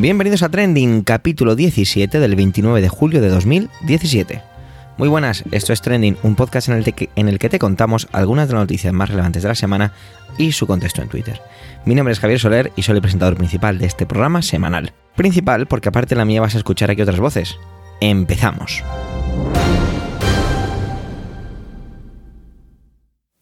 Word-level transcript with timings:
Bienvenidos 0.00 0.42
a 0.42 0.48
Trending, 0.48 1.02
capítulo 1.02 1.54
17 1.54 2.20
del 2.20 2.34
29 2.34 2.80
de 2.80 2.88
julio 2.88 3.20
de 3.20 3.28
2017. 3.28 4.40
Muy 4.96 5.08
buenas, 5.10 5.44
esto 5.50 5.74
es 5.74 5.82
Trending, 5.82 6.16
un 6.22 6.36
podcast 6.36 6.70
en 6.70 6.76
el, 6.76 6.84
que, 6.84 7.10
en 7.16 7.28
el 7.28 7.38
que 7.38 7.50
te 7.50 7.58
contamos 7.58 8.08
algunas 8.10 8.48
de 8.48 8.54
las 8.54 8.62
noticias 8.62 8.94
más 8.94 9.10
relevantes 9.10 9.42
de 9.42 9.50
la 9.50 9.54
semana 9.54 9.92
y 10.38 10.52
su 10.52 10.66
contexto 10.66 11.02
en 11.02 11.10
Twitter. 11.10 11.42
Mi 11.84 11.94
nombre 11.94 12.12
es 12.12 12.18
Javier 12.18 12.40
Soler 12.40 12.72
y 12.76 12.82
soy 12.82 12.96
el 12.96 13.02
presentador 13.02 13.36
principal 13.36 13.76
de 13.76 13.84
este 13.84 14.06
programa 14.06 14.40
semanal. 14.40 14.94
Principal 15.16 15.66
porque 15.66 15.90
aparte 15.90 16.14
de 16.14 16.18
la 16.18 16.24
mía 16.24 16.40
vas 16.40 16.54
a 16.54 16.58
escuchar 16.58 16.90
aquí 16.90 17.02
otras 17.02 17.20
voces. 17.20 17.58
Empezamos. 18.00 18.82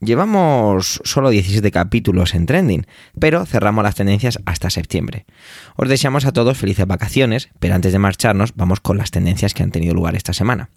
Llevamos 0.01 1.01
solo 1.03 1.31
17 1.31 1.73
capítulos 1.73 2.35
en 2.35 2.47
Trending, 2.47 2.87
pero 3.19 3.45
cerramos 3.45 3.83
las 3.83 3.97
tendencias 3.97 4.39
hasta 4.47 4.71
septiembre. 4.71 5.27
Os 5.75 5.89
deseamos 5.89 6.25
a 6.25 6.33
todos 6.33 6.57
felices 6.57 6.87
vacaciones, 6.87 7.49
pero 7.59 7.75
antes 7.75 7.93
de 7.93 7.99
marcharnos 7.99 8.55
vamos 8.55 8.79
con 8.79 8.97
las 8.97 9.11
tendencias 9.11 9.55
que 9.55 9.65
han 9.65 9.73
tenido 9.73 9.95
lugar 9.95 10.15
esta 10.15 10.33
semana. 10.33 10.71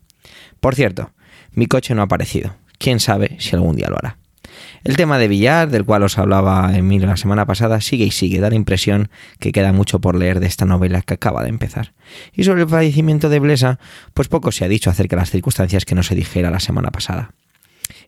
Por 0.59 0.73
cierto, 0.73 1.11
mi 1.51 1.67
coche 1.67 1.93
no 1.93 2.01
ha 2.01 2.05
aparecido. 2.05 2.55
Quién 2.79 2.99
sabe 2.99 3.37
si 3.39 3.55
algún 3.55 3.75
día 3.75 3.89
lo 3.89 3.97
hará. 3.97 4.17
El 4.83 4.97
tema 4.97 5.19
de 5.19 5.27
Villar, 5.27 5.69
del 5.69 5.85
cual 5.85 6.01
os 6.01 6.17
hablaba 6.17 6.75
Emilio 6.75 7.05
la 7.05 7.15
semana 7.15 7.45
pasada, 7.45 7.79
sigue 7.79 8.05
y 8.05 8.11
sigue. 8.11 8.39
Da 8.39 8.49
la 8.49 8.55
impresión 8.55 9.11
que 9.39 9.51
queda 9.51 9.71
mucho 9.71 10.01
por 10.01 10.15
leer 10.15 10.39
de 10.39 10.47
esta 10.47 10.65
novela 10.65 11.03
que 11.03 11.13
acaba 11.13 11.43
de 11.43 11.49
empezar. 11.49 11.93
Y 12.33 12.43
sobre 12.43 12.63
el 12.63 12.69
fallecimiento 12.69 13.29
de 13.29 13.39
Blesa, 13.39 13.79
pues 14.15 14.27
poco 14.29 14.51
se 14.51 14.65
ha 14.65 14.67
dicho 14.67 14.89
acerca 14.89 15.15
de 15.15 15.21
las 15.21 15.29
circunstancias 15.29 15.85
que 15.85 15.93
no 15.93 16.01
se 16.01 16.15
dijera 16.15 16.49
la 16.49 16.59
semana 16.59 16.89
pasada. 16.89 17.33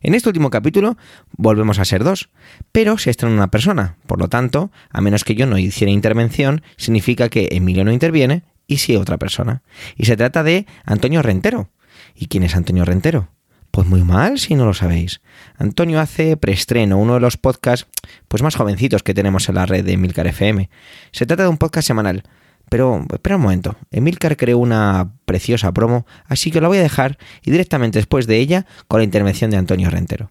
En 0.00 0.14
este 0.14 0.28
último 0.28 0.50
capítulo 0.50 0.96
volvemos 1.36 1.78
a 1.78 1.84
ser 1.84 2.04
dos, 2.04 2.30
pero 2.72 2.98
se 2.98 3.10
estrena 3.10 3.34
una 3.34 3.50
persona. 3.50 3.96
Por 4.06 4.18
lo 4.18 4.28
tanto, 4.28 4.70
a 4.90 5.00
menos 5.00 5.24
que 5.24 5.34
yo 5.34 5.46
no 5.46 5.58
hiciera 5.58 5.90
intervención, 5.90 6.62
significa 6.76 7.28
que 7.28 7.48
Emilio 7.52 7.84
no 7.84 7.92
interviene 7.92 8.42
y 8.66 8.78
sí 8.78 8.96
otra 8.96 9.18
persona. 9.18 9.62
Y 9.96 10.06
se 10.06 10.16
trata 10.16 10.42
de 10.42 10.66
Antonio 10.84 11.22
Rentero. 11.22 11.70
¿Y 12.14 12.26
quién 12.26 12.42
es 12.42 12.56
Antonio 12.56 12.84
Rentero? 12.84 13.28
Pues 13.70 13.88
muy 13.88 14.04
mal 14.04 14.38
si 14.38 14.54
no 14.54 14.66
lo 14.66 14.74
sabéis. 14.74 15.20
Antonio 15.56 15.98
hace 15.98 16.36
preestreno, 16.36 16.96
uno 16.96 17.14
de 17.14 17.20
los 17.20 17.36
podcasts 17.36 17.88
pues 18.28 18.42
más 18.42 18.54
jovencitos 18.54 19.02
que 19.02 19.14
tenemos 19.14 19.48
en 19.48 19.56
la 19.56 19.66
red 19.66 19.84
de 19.84 19.96
Milcar 19.96 20.28
FM. 20.28 20.70
Se 21.10 21.26
trata 21.26 21.42
de 21.42 21.48
un 21.48 21.58
podcast 21.58 21.88
semanal 21.88 22.22
pero 22.68 23.04
espera 23.12 23.36
un 23.36 23.42
momento, 23.42 23.76
Emilcar 23.90 24.36
creó 24.36 24.58
una 24.58 25.12
preciosa 25.24 25.72
promo, 25.72 26.06
así 26.26 26.50
que 26.50 26.60
la 26.60 26.68
voy 26.68 26.78
a 26.78 26.82
dejar 26.82 27.18
y 27.44 27.50
directamente 27.50 27.98
después 27.98 28.26
de 28.26 28.38
ella 28.38 28.66
con 28.88 29.00
la 29.00 29.04
intervención 29.04 29.50
de 29.50 29.56
Antonio 29.56 29.90
Rentero. 29.90 30.30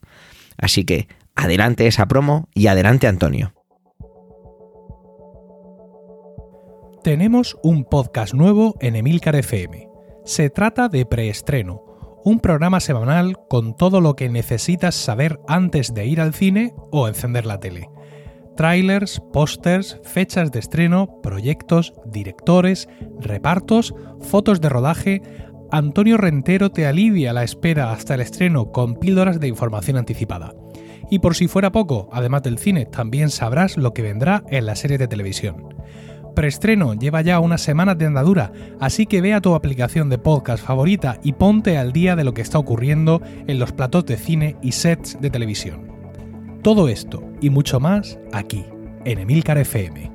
Así 0.58 0.84
que 0.84 1.08
adelante 1.36 1.88
esa 1.88 2.08
promo 2.08 2.50
y 2.54 2.68
adelante 2.68 3.08
Antonio. 3.08 3.54
Tenemos 7.04 7.58
un 7.64 7.84
podcast 7.84 8.34
nuevo 8.34 8.76
en 8.80 8.96
Emilcar 8.96 9.36
FM. 9.36 9.90
Se 10.24 10.50
trata 10.50 10.88
de 10.88 11.06
Preestreno, 11.06 11.84
un 12.24 12.40
programa 12.40 12.80
semanal 12.80 13.36
con 13.50 13.76
todo 13.76 14.00
lo 14.00 14.16
que 14.16 14.30
necesitas 14.30 14.96
saber 14.96 15.40
antes 15.48 15.94
de 15.94 16.06
ir 16.06 16.22
al 16.22 16.34
cine 16.34 16.74
o 16.92 17.10
encender 17.10 17.46
la 17.46 17.60
tele 17.60 17.93
trailers, 18.56 19.22
pósters, 19.32 20.00
fechas 20.04 20.52
de 20.52 20.60
estreno, 20.60 21.22
proyectos, 21.22 21.94
directores, 22.06 22.88
repartos, 23.20 23.94
fotos 24.20 24.62
de 24.62 24.70
rodaje. 24.70 25.22
Antonio 25.72 26.18
Rentero 26.18 26.72
te 26.72 26.86
alivia 26.86 27.34
la 27.34 27.44
espera 27.44 27.92
hasta 27.92 28.16
el 28.16 28.22
estreno 28.22 28.72
con 28.72 28.96
píldoras 28.96 29.40
de 29.40 29.48
información 29.48 29.98
anticipada. 29.98 30.54
Y 31.10 31.20
por 31.20 31.36
si 31.36 31.48
fuera 31.48 31.72
poco, 31.72 32.10
además 32.12 32.44
del 32.44 32.58
cine, 32.58 32.86
también 32.86 33.30
sabrás 33.30 33.78
lo 33.78 33.94
que 33.94 34.02
vendrá 34.02 34.44
en 34.50 34.66
la 34.66 34.76
serie 34.76 34.98
de 34.98 35.08
televisión. 35.08 35.74
Preestreno 36.36 36.96
lleva 36.96 37.22
ya 37.22 37.40
unas 37.40 37.62
semanas 37.62 37.98
de 37.98 38.08
andadura, 38.08 38.52
así 38.80 39.06
que 39.06 39.22
ve 39.22 39.34
a 39.34 39.42
tu 39.42 39.54
aplicación 39.54 40.10
de 40.10 40.18
podcast 40.18 40.66
favorita 40.66 41.20
y 41.24 41.34
ponte 41.34 41.78
al 41.78 41.94
día 41.94 42.16
de 42.16 42.24
lo 42.24 42.34
que 42.34 42.42
está 42.42 42.58
ocurriendo 42.58 43.22
en 43.46 43.60
los 43.60 43.72
platos 43.72 44.06
de 44.06 44.18
cine 44.18 44.56
y 44.62 44.72
sets 44.72 45.20
de 45.22 45.30
televisión. 45.30 45.93
Todo 46.64 46.88
esto 46.88 47.22
y 47.42 47.50
mucho 47.50 47.82
más 47.82 48.18
aquí, 48.32 48.64
en 49.04 49.20
Emilcar 49.20 49.58
FM. 49.58 50.10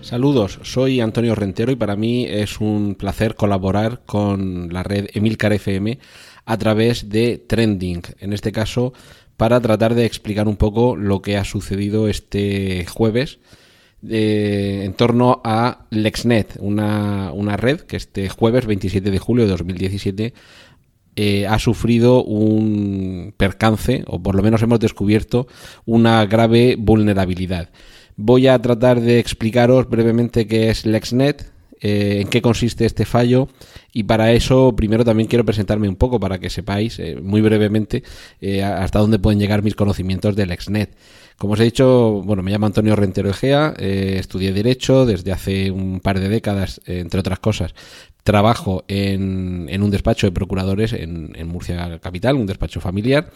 Saludos, 0.00 0.58
soy 0.62 1.02
Antonio 1.02 1.34
Rentero 1.34 1.70
y 1.70 1.76
para 1.76 1.96
mí 1.96 2.24
es 2.24 2.62
un 2.62 2.94
placer 2.94 3.34
colaborar 3.34 4.00
con 4.06 4.72
la 4.72 4.82
red 4.82 5.08
Emilcar 5.12 5.52
FM 5.52 5.98
a 6.46 6.56
través 6.56 7.10
de 7.10 7.36
Trending. 7.36 8.00
En 8.20 8.32
este 8.32 8.52
caso, 8.52 8.94
para 9.38 9.60
tratar 9.60 9.94
de 9.94 10.04
explicar 10.04 10.48
un 10.48 10.56
poco 10.56 10.96
lo 10.96 11.22
que 11.22 11.38
ha 11.38 11.44
sucedido 11.44 12.08
este 12.08 12.84
jueves 12.86 13.38
eh, 14.06 14.82
en 14.84 14.94
torno 14.94 15.40
a 15.44 15.86
LexNet, 15.90 16.56
una, 16.58 17.32
una, 17.32 17.56
red 17.56 17.80
que 17.80 17.96
este 17.96 18.28
jueves 18.28 18.66
27 18.66 19.10
de 19.10 19.18
julio 19.18 19.44
de 19.44 19.50
2017 19.50 20.34
eh, 21.14 21.46
ha 21.46 21.58
sufrido 21.60 22.24
un 22.24 23.32
percance, 23.36 24.02
o 24.08 24.20
por 24.20 24.34
lo 24.34 24.42
menos 24.42 24.60
hemos 24.62 24.80
descubierto 24.80 25.46
una 25.86 26.26
grave 26.26 26.74
vulnerabilidad. 26.76 27.70
Voy 28.16 28.48
a 28.48 28.60
tratar 28.60 29.00
de 29.00 29.20
explicaros 29.20 29.88
brevemente 29.88 30.48
qué 30.48 30.70
es 30.70 30.84
LexNet, 30.84 31.52
eh, 31.80 32.22
en 32.22 32.28
qué 32.28 32.42
consiste 32.42 32.84
este 32.84 33.04
fallo 33.04 33.48
y 33.92 34.02
para 34.02 34.32
eso 34.32 34.74
primero 34.74 35.04
también 35.04 35.28
quiero 35.28 35.44
presentarme 35.44 35.88
un 35.88 35.94
poco 35.94 36.18
para 36.18 36.38
que 36.40 36.50
sepáis 36.50 36.98
eh, 36.98 37.16
muy 37.22 37.40
brevemente 37.40 38.02
eh, 38.40 38.64
hasta 38.64 38.98
dónde 38.98 39.20
pueden 39.20 39.38
llegar 39.38 39.62
mis 39.62 39.76
conocimientos 39.76 40.34
del 40.34 40.50
exnet. 40.50 40.96
Como 41.36 41.52
os 41.52 41.60
he 41.60 41.64
dicho, 41.64 42.20
bueno, 42.24 42.42
me 42.42 42.50
llamo 42.50 42.66
Antonio 42.66 42.96
Rentero 42.96 43.30
Egea, 43.30 43.74
estudié 43.78 44.52
Derecho 44.52 45.06
desde 45.06 45.30
hace 45.30 45.70
un 45.70 46.00
par 46.00 46.18
de 46.18 46.28
décadas, 46.28 46.80
entre 46.84 47.20
otras 47.20 47.38
cosas. 47.38 47.76
Trabajo 48.24 48.84
en, 48.88 49.68
un 49.80 49.90
despacho 49.92 50.26
de 50.26 50.32
procuradores 50.32 50.92
en, 50.92 51.46
Murcia 51.46 52.00
Capital, 52.00 52.34
un 52.34 52.46
despacho 52.46 52.80
familiar 52.80 53.30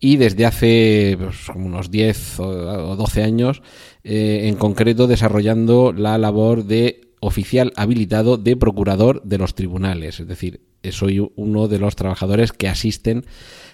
y 0.00 0.16
desde 0.16 0.44
hace 0.44 1.16
pues, 1.20 1.48
unos 1.54 1.92
10 1.92 2.40
o 2.40 2.96
12 2.96 3.22
años 3.22 3.62
en 4.02 4.56
concreto 4.56 5.06
desarrollando 5.06 5.92
la 5.92 6.18
labor 6.18 6.64
de 6.64 7.05
oficial 7.20 7.72
habilitado 7.76 8.36
de 8.36 8.56
procurador 8.56 9.22
de 9.22 9.38
los 9.38 9.54
tribunales. 9.54 10.20
Es 10.20 10.28
decir, 10.28 10.60
soy 10.90 11.30
uno 11.36 11.68
de 11.68 11.78
los 11.78 11.96
trabajadores 11.96 12.52
que 12.52 12.68
asisten 12.68 13.24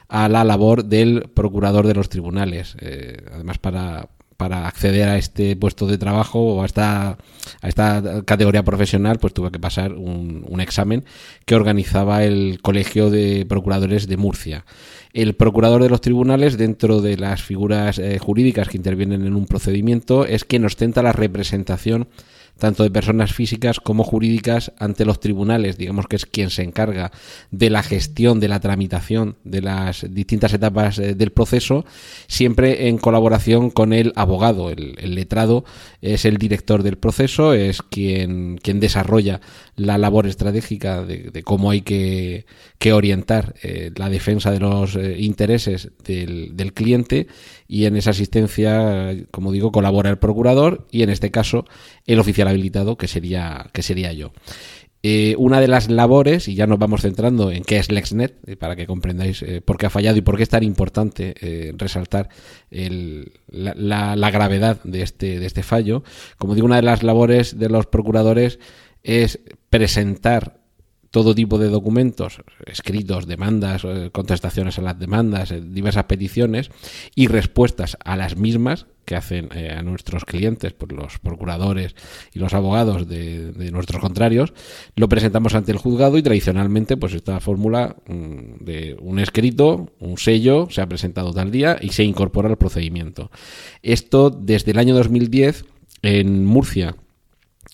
a 0.08 0.28
la 0.28 0.44
labor 0.44 0.84
del 0.84 1.30
procurador 1.34 1.86
de 1.86 1.94
los 1.94 2.08
tribunales. 2.08 2.76
Eh, 2.81 3.16
además, 3.32 3.58
para, 3.58 4.10
para 4.36 4.66
acceder 4.66 5.08
a 5.08 5.19
este 5.19 5.56
puesto 5.56 5.86
de 5.86 5.98
trabajo 5.98 6.41
o 6.41 6.62
a 6.62 6.66
esta, 6.66 7.10
a 7.60 7.69
esta 7.69 8.22
categoría 8.25 8.64
profesional, 8.64 9.19
pues 9.19 9.32
tuve 9.32 9.50
que 9.50 9.60
pasar 9.60 9.92
un, 9.92 10.60
examen 10.60 11.04
que 11.44 11.54
organizaba 11.54 12.25
el 12.25 12.60
Colegio 12.60 13.10
de 13.10 13.47
Procuradores 13.48 14.06
de 14.06 14.16
Murcia. 14.16 14.64
El 15.12 15.34
procurador 15.34 15.82
de 15.82 15.88
los 15.88 16.00
tribunales, 16.00 16.58
dentro 16.58 17.00
de 17.00 17.16
las 17.16 17.42
figuras 17.42 17.98
eh, 17.98 18.19
jurídicas 18.19 18.69
que 18.69 18.76
intervienen 18.76 19.26
en 19.26 19.34
un 19.34 19.47
procedimiento, 19.47 20.25
es 20.25 20.44
quien 20.44 20.64
ostenta 20.64 21.02
la 21.02 21.12
representación 21.12 22.08
tanto 22.58 22.82
de 22.84 22.90
personas 22.90 23.32
físicas 23.32 23.80
como 23.80 24.04
jurídicas 24.04 24.72
ante 24.78 25.04
los 25.04 25.20
tribunales, 25.20 25.78
digamos 25.78 26.06
que 26.06 26.16
es 26.16 26.26
quien 26.26 26.50
se 26.50 26.62
encarga 26.62 27.10
de 27.50 27.70
la 27.70 27.82
gestión, 27.82 28.40
de 28.40 28.49
la 28.49 28.60
tramitación 28.60 29.37
de 29.44 29.62
las 29.62 30.06
distintas 30.08 30.52
etapas 30.52 30.99
eh, 30.99 31.14
del 31.14 31.32
proceso, 31.32 31.84
siempre 32.28 32.88
en 32.88 32.99
colaboración 32.99 33.70
con 33.70 33.93
el 33.93 34.12
abogado. 34.16 34.70
El, 34.70 34.93
letrado 35.14 35.64
es 36.00 36.25
el 36.25 36.38
director 36.38 36.82
del 36.82 36.99
proceso, 36.99 37.52
es 37.52 37.82
quien, 37.82 38.58
quien 38.58 38.81
desarrolla 38.81 39.40
la 39.76 39.98
labor 39.98 40.26
estratégica 40.26 41.05
de, 41.05 41.43
cómo 41.43 41.70
hay 41.70 41.82
que, 41.82 42.44
orientar 42.93 43.55
eh, 43.62 43.90
la 43.96 44.10
defensa 44.10 44.50
de 44.50 44.60
los 44.60 44.96
eh, 44.96 45.16
intereses 45.19 45.90
del, 46.05 46.56
del 46.56 46.72
cliente 46.72 47.26
y 47.69 47.87
en 47.87 47.96
esa 47.96 48.10
asistencia, 48.10 49.16
como 49.31 49.50
digo, 49.50 49.72
colabora 49.72 50.10
el 50.10 50.19
procurador 50.19 50.87
y 50.90 51.02
en 51.02 51.10
este 51.10 51.31
caso 51.31 51.64
el 52.06 52.19
oficial 52.19 52.49
habilitado, 52.49 52.96
que 52.96 53.08
sería, 53.08 53.70
que 53.72 53.82
sería 53.82 54.12
yo. 54.12 54.32
Eh, 55.04 55.34
una 55.37 55.60
de 55.60 55.66
las 55.66 55.90
labores, 55.90 56.46
y 56.46 56.54
ya 56.54 56.69
nos 56.69 56.78
vamos 56.78 57.02
centrando 57.02 57.50
en 57.50 57.64
qué 57.64 57.78
es 57.78 57.90
LexNet, 57.90 58.37
eh, 58.46 58.56
para 58.56 58.76
que 58.76 58.87
comprendáis 58.87 59.43
eh, 59.43 59.60
por 59.60 59.76
qué 59.76 59.87
ha 59.87 59.90
fallado 59.90 60.16
y 60.16 60.20
por 60.20 60.37
qué 60.37 60.44
es 60.44 60.49
tan 60.49 60.62
importante 60.62 61.34
resaltar 61.76 62.28
la, 62.70 64.16
la, 64.16 64.31
gravedad 64.31 64.81
de 64.84 65.02
este, 65.02 65.40
de 65.40 65.46
este 65.46 65.64
fallo. 65.64 66.04
Como 66.38 66.54
digo, 66.54 66.66
una 66.66 66.76
de 66.76 66.82
las 66.82 67.02
labores 67.02 67.58
de 67.58 67.69
los 67.69 67.87
procuradores 67.87 68.60
es 69.02 69.40
presentar 69.70 70.62
todo 71.12 71.35
tipo 71.35 71.59
de 71.59 71.69
documentos, 71.69 72.43
escritos, 72.64 73.26
demandas, 73.26 73.85
eh, 73.85 74.09
contestaciones 74.11 74.79
a 74.79 74.82
las 74.82 74.99
demandas, 74.99 75.53
eh, 75.53 75.61
diversas 75.61 76.05
peticiones 76.05 76.70
y 77.14 77.29
respuestas 77.29 77.99
a 78.03 78.17
las 78.17 78.37
mismas 78.37 78.87
que 79.05 79.14
hacen 79.14 79.50
eh, 79.55 79.70
a 79.70 79.82
nuestros 79.82 80.25
clientes, 80.25 80.73
por 80.73 80.91
los 80.91 81.19
procuradores 81.19 81.94
y 82.32 82.38
los 82.38 82.55
abogados 82.55 83.06
de, 83.09 83.53
nuestros 83.70 84.00
contrarios, 84.00 84.55
lo 84.97 85.09
presentamos 85.09 85.55
ante 85.55 85.73
el 85.73 85.79
juzgado 85.79 86.17
y 86.17 86.23
tradicionalmente, 86.23 86.97
pues 86.97 87.12
esta 87.12 87.41
fórmula 87.41 87.97
mm, 88.08 88.65
de 88.65 88.97
un 88.99 89.19
escrito, 89.19 89.93
un 90.00 90.17
sello, 90.17 90.69
se 90.70 90.81
ha 90.81 90.88
presentado 90.88 91.35
tal 91.35 91.50
día 91.50 91.76
y 91.79 91.91
se 91.91 92.05
incorpora 92.05 92.49
al 92.49 92.56
procedimiento. 92.56 93.31
Esto 93.82 94.31
desde 94.31 94.70
el 94.70 94.79
año 94.79 94.94
2010 94.94 95.67
en 96.00 96.47
Murcia 96.47 96.97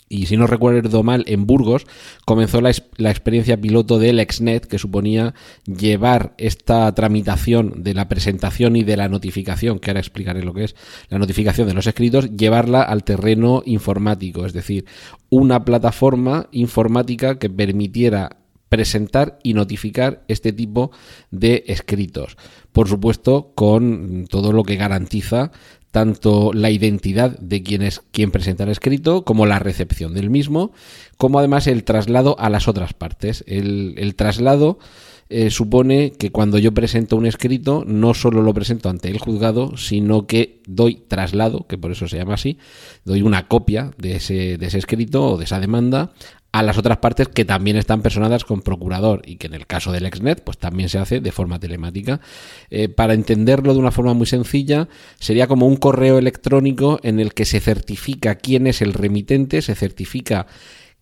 y 0.09 0.27
si 0.27 0.37
no 0.37 0.47
recuerdo 0.47 1.03
mal, 1.03 1.25
en 1.27 1.47
Burgos 1.47 1.87
comenzó 2.25 2.61
la, 2.61 2.71
experiencia 2.71 3.61
piloto 3.61 3.99
del 3.99 4.21
Exnet, 4.21 4.67
que 4.67 4.79
suponía 4.79 5.35
llevar 5.65 6.35
esta 6.39 6.93
tramitación 6.95 7.83
de 7.83 7.95
la 7.95 8.09
presentación 8.09 8.77
y 8.77 8.85
de 8.85 8.97
la 8.97 9.09
notificación, 9.09 9.79
que 9.79 9.91
ahora 9.91 10.01
explicaré 10.01 10.43
lo 10.43 10.55
que 10.55 10.65
es 10.65 10.77
la 11.09 11.19
notificación 11.19 11.69
de 11.69 11.75
los 11.75 11.87
escritos, 11.87 12.31
llevarla 12.37 12.83
al 12.83 13.05
terreno 13.05 13.63
informático, 13.67 14.47
es 14.47 14.53
decir, 14.53 14.87
una 15.31 15.65
plataforma 15.65 16.49
informática 16.53 17.39
que 17.39 17.51
permitiera 17.51 18.39
presentar 18.69 19.39
y 19.43 19.55
notificar 19.55 20.25
este 20.29 20.53
tipo 20.53 20.91
de 21.31 21.65
escritos. 21.69 22.37
Por 22.73 22.89
supuesto, 22.89 23.53
con 23.55 24.27
todo 24.29 24.53
lo 24.53 24.63
que 24.63 24.77
garantiza 24.77 25.51
tanto 25.99 26.53
la 26.53 26.71
identidad 26.71 27.37
de 27.41 27.65
quien 27.65 27.83
es 27.83 28.03
quien 28.13 28.31
presenta 28.31 28.63
el 28.63 28.71
escrito, 28.71 29.25
como 29.25 29.47
la 29.47 29.59
recepción 29.59 30.15
del 30.15 30.31
mismo, 30.31 30.71
como 31.17 31.41
además 31.41 31.67
el 31.67 31.83
traslado 31.83 32.39
a 32.39 32.49
las 32.51 32.69
otras 32.69 32.95
partes. 32.95 33.43
El, 33.49 34.15
traslado 34.15 34.79
eh, 35.29 35.51
supone 35.51 36.13
que 36.13 36.31
cuando 36.31 36.57
yo 36.59 36.73
presento 36.73 37.17
un 37.17 37.27
escrito, 37.27 37.83
no 37.85 38.15
solo 38.15 38.43
lo 38.43 38.55
presento 38.55 38.89
ante 38.89 39.09
el 39.09 39.19
juzgado, 39.19 39.77
sino 39.77 40.29
que 40.29 40.63
doy 40.69 41.03
traslado, 41.09 41.67
que 41.67 41.79
por 41.79 41.91
eso 41.91 42.07
se 42.07 42.17
llama 42.17 42.35
así, 42.35 42.59
doy 43.05 43.23
una 43.23 43.49
copia 43.49 43.91
de 43.99 44.15
ese, 44.15 44.57
de 44.57 44.67
ese 44.67 44.79
escrito 44.79 45.33
o 45.33 45.37
de 45.37 45.47
esa 45.47 45.59
demanda 45.59 46.13
a 46.51 46.63
las 46.63 46.79
otras 46.79 46.99
partes 46.99 47.29
que 47.29 47.45
también 47.45 47.77
están 47.77 48.01
personadas 48.03 48.45
con 48.45 48.63
procurador 48.63 49.23
y 49.27 49.37
que 49.37 49.49
en 49.49 49.55
el 49.55 49.67
caso 49.67 49.93
del 49.93 50.07
Exnet 50.07 50.43
pues 50.43 50.59
también 50.59 50.89
se 50.89 50.99
hace 50.99 51.21
de 51.21 51.33
forma 51.33 51.61
telemática. 51.61 52.21
Eh, 52.71 52.89
para 52.89 53.15
entenderlo 53.15 53.75
de 53.75 53.81
una 53.81 53.91
forma 53.91 54.15
muy 54.15 54.27
sencilla, 54.27 54.89
sería 55.19 55.47
como 55.47 55.67
un 55.67 55.77
correo 55.77 56.19
electrónico 56.19 57.01
en 57.03 57.21
el 57.21 57.35
que 57.35 57.45
se 57.45 57.61
certifica 57.61 58.37
quién 58.37 58.67
es 58.67 58.81
el 58.81 58.95
remitente, 58.95 59.63
se 59.63 59.75
certifica 59.75 60.47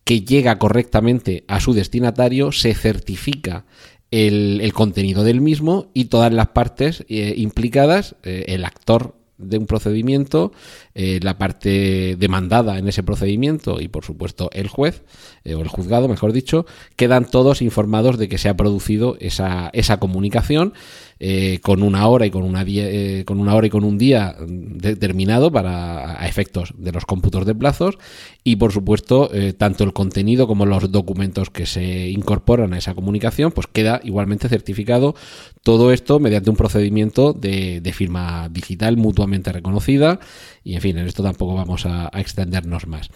que 0.04 0.22
llega 0.22 0.58
correctamente 0.58 1.44
a 1.48 1.60
su 1.60 1.75
destinatario, 1.75 2.52
se 2.52 2.75
certifica 2.75 3.64
el, 4.10 4.72
contenido 4.72 5.25
del 5.25 5.40
mismo 5.40 5.90
y 5.94 6.06
todas 6.06 6.32
las 6.32 6.48
partes 6.48 7.04
eh, 7.08 7.34
implicadas, 7.37 8.14
eh, 8.22 8.44
el 8.48 8.64
actor 8.64 9.16
de 9.38 9.59
un 9.59 9.67
procedimiento, 9.67 10.53
eh, 10.94 11.21
la 11.23 11.38
parte 11.38 12.17
demandada 12.17 12.79
en 12.79 12.88
ese 12.88 13.03
procedimiento 13.03 13.81
y 13.81 13.88
por 13.88 14.05
supuesto 14.05 14.50
el 14.53 14.69
juez 14.69 15.03
eh, 15.44 15.55
o 15.55 15.61
el 15.61 15.69
juzgado, 15.69 16.09
mejor 16.09 16.33
dicho, 16.33 16.67
quedan 16.97 17.27
todos 17.27 17.62
informados 17.62 18.19
de 18.19 18.29
que 18.29 18.38
se 18.38 18.49
ha 18.49 18.56
producido 18.56 19.17
esa, 19.21 19.71
esa 19.73 19.99
comunicación 19.99 20.73
eh, 21.19 21.61
con 21.63 21.83
una 21.83 22.07
hora 22.09 22.27
y 22.27 22.31
con 22.31 22.43
una, 22.43 22.63
eh, 22.67 23.25
con 23.27 23.41
una 23.41 23.55
hora 23.55 23.67
y 23.67 23.71
con 23.71 23.85
un 23.85 23.97
día 23.97 24.37
determinado 24.47 25.51
para 25.51 26.21
a 26.21 26.29
efectos 26.29 26.75
de 26.77 26.93
los 26.93 27.07
cómputos 27.07 27.47
de 27.47 27.55
plazos 27.55 27.97
y 28.45 28.57
por 28.57 28.73
supuesto 28.73 29.31
eh, 29.33 29.55
tanto 29.55 29.85
el 29.85 29.95
contenido 29.95 30.47
como 30.47 30.67
los 30.67 30.93
documentos 30.93 31.49
que 31.49 31.65
se 31.65 32.11
incorporan 32.11 32.75
a 32.75 32.79
esa 32.79 32.95
comunicación 32.95 33.51
pues 33.51 33.67
queda 33.67 34.01
igualmente 34.05 34.51
certificado 34.51 35.15
todo 35.63 35.91
esto 35.91 36.21
mediante 36.21 36.51
un 36.51 36.57
procedimiento 36.57 37.33
de, 37.33 37.81
firma 37.95 38.51
digital 38.51 38.99
mutuamente 38.99 39.53
reconocida 39.53 40.21
y 40.65 40.75
en 40.75 40.83
fin 40.83 40.99
en 40.99 41.07
esto 41.07 41.23
tampoco 41.23 41.55
vamos 41.55 41.87
a 41.87 42.11
extendernos 42.13 42.87
más 42.87 43.11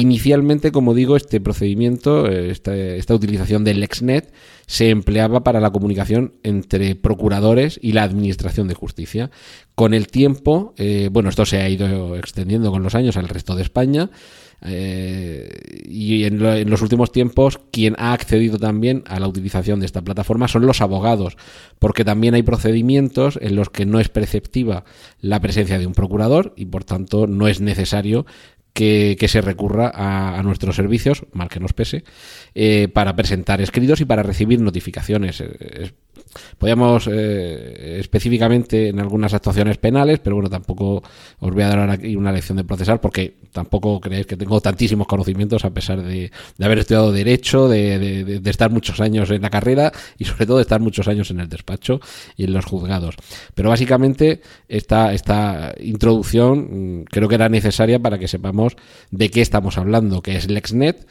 Inicialmente, 0.00 0.70
como 0.70 0.94
digo, 0.94 1.16
este 1.16 1.40
procedimiento, 1.40 2.28
esta, 2.28 2.72
esta, 2.76 3.16
utilización 3.16 3.64
del 3.64 3.80
LexNet, 3.80 4.32
se 4.64 4.90
empleaba 4.90 5.42
para 5.42 5.58
la 5.58 5.72
comunicación 5.72 6.34
entre 6.44 6.94
procuradores 6.94 7.80
y 7.82 7.90
la 7.90 8.04
Administración 8.04 8.68
de 8.68 8.74
Justicia. 8.74 9.32
Con 9.74 9.94
el 9.94 10.06
tiempo, 10.06 10.72
eh, 10.76 11.08
bueno, 11.10 11.30
esto 11.30 11.44
se 11.44 11.56
ha 11.56 11.68
ido 11.68 12.14
extendiendo 12.14 12.70
con 12.70 12.84
los 12.84 12.94
años 12.94 13.16
al 13.16 13.28
resto 13.28 13.56
de 13.56 13.62
España. 13.62 14.08
Eh, 14.62 15.48
y 15.88 16.24
en, 16.24 16.44
en, 16.44 16.70
los 16.70 16.82
últimos 16.82 17.12
tiempos 17.12 17.60
quien 17.70 17.94
ha 17.96 18.12
accedido 18.12 18.58
también 18.58 19.04
a 19.06 19.20
la 19.20 19.28
utilización 19.28 19.78
de 19.78 19.86
esta 19.86 20.02
plataforma 20.02 20.48
son 20.48 20.66
los 20.66 20.80
abogados, 20.80 21.36
porque 21.78 22.04
también 22.04 22.34
hay 22.34 22.42
procedimientos 22.42 23.38
en 23.40 23.54
los 23.54 23.70
que 23.70 23.86
no 23.86 24.00
es 24.00 24.08
preceptiva 24.08 24.84
la 25.20 25.38
presencia 25.40 25.78
de 25.78 25.86
un 25.86 25.92
procurador 25.92 26.54
y 26.56 26.66
por 26.66 26.82
tanto 26.82 27.28
no 27.28 27.46
es 27.46 27.60
necesario 27.60 28.26
que, 28.78 29.28
se 29.28 29.40
recurra 29.40 29.90
a, 29.92 30.40
nuestros 30.44 30.76
servicios, 30.76 31.24
mal 31.32 31.48
que 31.48 31.58
nos 31.58 31.72
pese, 31.72 32.04
eh, 32.54 32.86
para 32.86 33.16
presentar 33.16 33.60
escritos 33.60 34.00
y 34.00 34.04
para 34.04 34.22
recibir 34.22 34.60
notificaciones. 34.60 35.42
Podríamos 36.58 37.08
eh, 37.10 37.98
específicamente 38.00 38.88
en 38.88 39.00
algunas 39.00 39.34
actuaciones 39.34 39.78
penales, 39.78 40.20
pero 40.20 40.36
bueno, 40.36 40.50
tampoco 40.50 41.02
os 41.40 41.54
voy 41.54 41.62
a 41.62 41.68
dar 41.68 41.90
aquí 41.90 42.16
una 42.16 42.32
lección 42.32 42.56
de 42.56 42.64
procesar 42.64 43.00
porque 43.00 43.34
tampoco 43.52 44.00
creéis 44.00 44.26
que 44.26 44.36
tengo 44.36 44.60
tantísimos 44.60 45.06
conocimientos 45.06 45.64
a 45.64 45.70
pesar 45.70 46.02
de, 46.02 46.30
haber 46.60 46.78
estudiado 46.78 47.12
Derecho, 47.12 47.68
de, 47.68 48.40
estar 48.44 48.70
muchos 48.70 49.00
años 49.00 49.30
en 49.30 49.42
la 49.42 49.50
carrera 49.50 49.92
y 50.18 50.24
sobre 50.24 50.46
todo 50.46 50.56
de 50.58 50.62
estar 50.62 50.80
muchos 50.80 51.08
años 51.08 51.30
en 51.30 51.40
el 51.40 51.48
despacho 51.48 52.00
y 52.36 52.44
en 52.44 52.52
los 52.52 52.64
juzgados. 52.64 53.16
Pero 53.54 53.70
básicamente 53.70 54.40
esta, 54.68 55.12
esta 55.12 55.74
introducción 55.80 57.00
mm, 57.00 57.04
creo 57.04 57.28
que 57.28 57.34
era 57.34 57.48
necesaria 57.48 57.98
para 57.98 58.18
que 58.18 58.28
sepamos 58.28 58.76
de 59.10 59.30
qué 59.30 59.40
estamos 59.40 59.78
hablando, 59.78 60.22
qué 60.22 60.36
es 60.36 60.48
LexNet, 60.48 61.06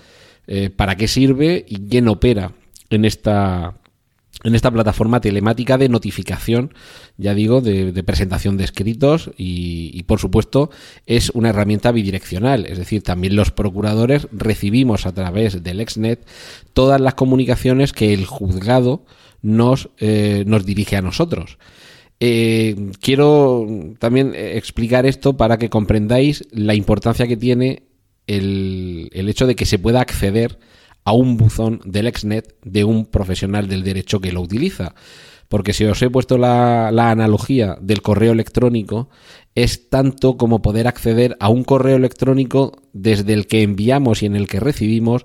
eh, 0.47 0.69
para 0.69 0.95
qué 0.95 1.07
sirve 1.07 1.65
y 1.67 1.89
quién 1.89 2.07
opera 2.07 2.53
en 2.89 3.05
esta 3.05 3.75
en 4.43 4.53
esta 4.53 4.71
plataforma 4.71 5.19
telemática 5.19 5.77
de 5.77 5.89
notificación, 5.89 6.73
ya 7.17 7.33
digo, 7.33 7.61
de, 7.61 8.03
presentación 8.03 8.57
de 8.57 8.65
escritos 8.65 9.31
y, 9.35 10.03
por 10.03 10.19
supuesto, 10.19 10.69
es 11.05 11.31
una 11.31 11.49
herramienta 11.49 11.91
bidireccional, 11.91 12.65
es 12.65 12.77
decir, 12.77 13.01
también 13.01 13.35
los 13.35 13.51
procuradores 13.51 14.27
recibimos 14.31 15.05
a 15.05 15.13
través 15.13 15.63
del 15.63 15.81
Exnet 15.81 16.27
todas 16.73 17.01
las 17.01 17.15
comunicaciones 17.15 17.93
que 17.93 18.13
el 18.13 18.25
juzgado 18.25 19.05
nos, 19.41 19.89
eh, 19.97 20.43
nos 20.45 20.65
dirige 20.65 20.97
a 20.97 21.01
nosotros. 21.01 21.57
Eh, 22.19 22.91
quiero 23.01 23.67
también 23.99 24.33
explicar 24.35 25.05
esto 25.05 25.37
para 25.37 25.57
que 25.57 25.69
comprendáis 25.69 26.47
la 26.51 26.73
importancia 26.73 27.27
que 27.27 27.37
tiene 27.37 27.83
el, 28.27 29.09
el 29.13 29.29
hecho 29.29 29.47
de 29.47 29.55
que 29.55 29.65
se 29.65 29.79
pueda 29.79 30.01
acceder 30.01 30.59
a 31.07 31.13
un 31.13 31.37
buzón 31.37 31.79
del 31.85 32.05
Exnet 32.05 32.53
de 32.65 32.83
un 32.83 33.05
profesional 33.05 33.69
del 33.69 33.81
derecho 33.81 34.19
que 34.19 34.33
lo 34.33 34.41
utiliza. 34.41 34.93
Porque 35.47 35.71
si 35.71 35.85
os 35.85 36.01
he 36.01 36.09
puesto 36.09 36.37
la, 36.37 36.89
analogía 36.89 37.77
del 37.79 38.01
correo 38.01 38.33
electrónico, 38.33 39.07
es 39.55 39.89
tanto 39.89 40.35
como 40.35 40.61
poder 40.61 40.85
acceder 40.85 41.37
a 41.39 41.47
un 41.47 41.63
correo 41.63 41.95
electrónico 41.95 42.81
desde 42.91 43.31
el 43.31 43.47
que 43.47 43.61
enviamos 43.61 44.21
y 44.21 44.25
en 44.25 44.35
el 44.35 44.49
que 44.49 44.59
recibimos 44.59 45.23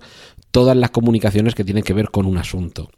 todas 0.52 0.76
las 0.76 0.90
comunicaciones 0.90 1.56
que 1.56 1.64
tienen 1.64 1.82
que 1.82 1.94
ver 1.94 2.10
con 2.10 2.26
un 2.26 2.38
asunto. 2.38 2.88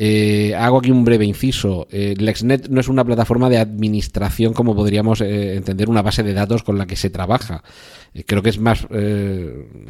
Eh, 0.00 0.54
hago 0.54 0.78
aquí 0.78 0.92
un 0.92 1.04
breve 1.04 1.24
inciso. 1.24 1.88
Eh, 1.90 2.14
LexNet 2.16 2.68
no 2.68 2.80
es 2.80 2.86
una 2.86 3.04
plataforma 3.04 3.50
de 3.50 3.58
administración 3.58 4.52
como 4.52 4.76
podríamos 4.76 5.20
eh, 5.20 5.56
entender 5.56 5.88
una 5.88 6.02
base 6.02 6.22
de 6.22 6.34
datos 6.34 6.62
con 6.62 6.78
la 6.78 6.86
que 6.86 6.94
se 6.94 7.10
trabaja. 7.10 7.64
creo 8.24 8.40
que 8.40 8.50
es 8.50 8.60
más, 8.60 8.86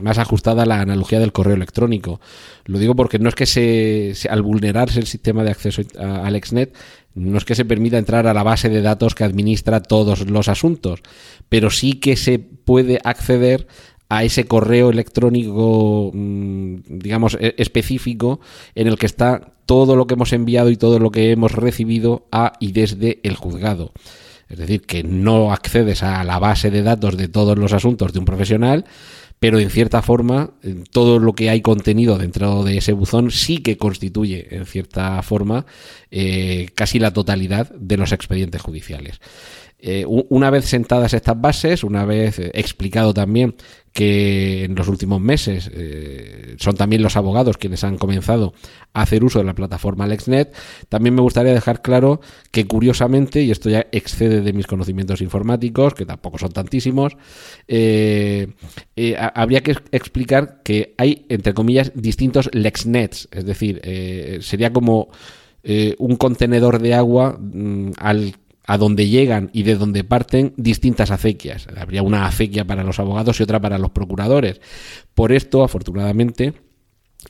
más 0.00 0.17
ajustada 0.17 0.62
a 0.62 0.67
la 0.67 0.81
analogía 0.81 1.21
del 1.21 1.33
correo 1.33 1.55
electrónico. 1.55 2.23
Lo 2.65 2.79
digo 2.79 2.97
porque 2.97 3.19
no 3.19 3.29
es 3.29 3.35
que 3.35 3.45
se, 3.45 4.15
al 4.31 4.41
vulnerarse 4.41 4.99
el 4.99 5.07
sistema 5.07 5.45
de 5.45 5.50
acceso 5.50 5.83
a, 5.99 6.31
LexNet, 6.31 6.75
no 7.15 7.37
es 7.37 7.45
que 7.45 7.55
se 7.55 7.67
permita 7.67 7.99
entrar 7.99 8.27
a 8.27 8.35
la 8.35 8.43
base 8.43 8.71
de 8.71 8.81
datos 8.81 9.15
que 9.15 9.25
administra 9.25 9.83
todos 9.83 10.27
los 10.27 10.49
asuntos, 10.49 11.03
pero 11.50 11.69
sí 11.69 11.95
que 11.95 12.17
se 12.17 12.38
puede 12.38 12.99
acceder 13.05 13.67
a 14.09 14.25
ese 14.25 14.47
correo 14.47 14.88
electrónico, 14.88 16.11
mm, 16.15 16.77
digamos, 16.88 17.37
e, 17.38 17.55
específico 17.59 18.41
en 18.75 18.87
el 18.87 18.99
que 18.99 19.07
está 19.07 19.58
todo 19.68 19.96
lo 19.96 20.06
que 20.06 20.14
hemos 20.14 20.32
enviado 20.32 20.70
y 20.70 20.78
todo 20.78 20.98
lo 20.98 21.10
que 21.10 21.30
hemos 21.30 21.52
recibido 21.52 22.26
a 22.32 22.54
y 22.58 22.72
desde 22.72 23.20
el 23.22 23.37
juzgado. 23.37 23.92
Es 24.48 24.56
decir, 24.56 24.80
que 24.80 25.02
no 25.02 25.52
accedes 25.52 26.02
a 26.02 26.25
la 26.25 26.38
base 26.38 26.70
de 26.70 26.82
datos 26.82 27.18
de 27.18 27.28
todos 27.28 27.58
los 27.58 27.75
asuntos 27.75 28.14
de 28.14 28.18
un 28.18 28.25
profesional, 28.25 28.87
pero 29.38 29.58
en 29.58 29.68
cierta 29.68 30.00
forma 30.00 30.52
todo 30.90 31.18
lo 31.18 31.34
que 31.34 31.50
hay 31.50 31.60
contenido 31.60 32.16
dentro 32.16 32.64
de 32.64 32.78
ese 32.78 32.94
buzón 32.94 33.30
sí 33.30 33.58
que 33.58 33.76
constituye 33.76 34.56
en 34.56 34.64
cierta 34.64 35.20
forma 35.22 35.66
eh, 36.10 36.70
casi 36.75 36.98
la 36.98 37.12
totalidad 37.12 37.70
de 37.75 37.98
los 37.98 38.12
expedientes 38.12 38.62
judiciales. 38.62 39.20
Eh, 39.80 40.04
una 40.06 40.50
vez 40.50 40.64
sentadas 40.64 41.14
estas 41.14 41.40
bases, 41.40 41.85
una 41.85 42.04
vez 42.04 42.40
eh, 42.40 42.50
explicado 42.54 43.14
también 43.14 43.54
que 43.92 44.64
en 44.64 44.75
los 44.75 44.88
últimos 44.88 45.20
meses 45.20 45.70
eh, 45.73 46.56
son 46.58 46.75
también 46.75 47.00
los 47.00 47.16
abogados 47.16 47.58
quienes 47.58 47.85
han 47.85 47.97
comenzado 47.97 48.54
a 48.92 49.02
hacer 49.02 49.23
uso 49.23 49.38
de 49.38 49.44
la 49.44 49.54
plataforma 49.54 50.08
LexNet, 50.08 50.52
también 50.88 51.14
me 51.14 51.23
gustaría 51.23 51.52
dejar 51.52 51.80
claro 51.80 52.20
que 52.50 52.66
curiosamente, 52.66 53.42
y 53.42 53.52
esto 53.52 53.70
ya 53.70 53.87
excede 53.92 54.40
de 54.40 54.52
mis 54.52 54.66
conocimientos 54.66 55.20
informáticos, 55.20 55.94
que 55.94 56.04
tampoco 56.04 56.38
son 56.38 56.50
tantísimos, 56.50 57.16
habría 59.16 59.62
que 59.62 59.76
explicar 59.92 60.61
que 60.64 60.94
hay, 60.99 61.25
entre 61.28 61.54
comillas, 61.54 61.92
distintos 61.94 62.50
LexNets, 62.52 63.28
es 63.30 63.44
decir, 63.44 63.80
sería 64.42 64.73
como 64.73 65.08
un 65.99 66.16
contenedor 66.16 66.80
de 66.80 66.94
agua 66.94 67.38
mm, 67.38 67.92
al 67.99 68.35
a 68.68 68.76
donde 68.76 69.08
llegan 69.08 69.48
y 69.54 69.62
de 69.62 69.76
donde 69.76 70.04
parten 70.04 70.52
distintas 70.58 71.10
acequias. 71.10 71.66
Habría 71.75 72.02
una 72.02 72.26
acequia 72.26 72.66
para 72.66 72.84
los 72.84 73.00
abogados 73.00 73.40
y 73.40 73.42
otra 73.42 73.60
para 73.60 73.78
los 73.78 73.92
procuradores. 73.92 74.60
Por 75.14 75.32
esto, 75.32 75.64
afortunadamente, 75.64 76.52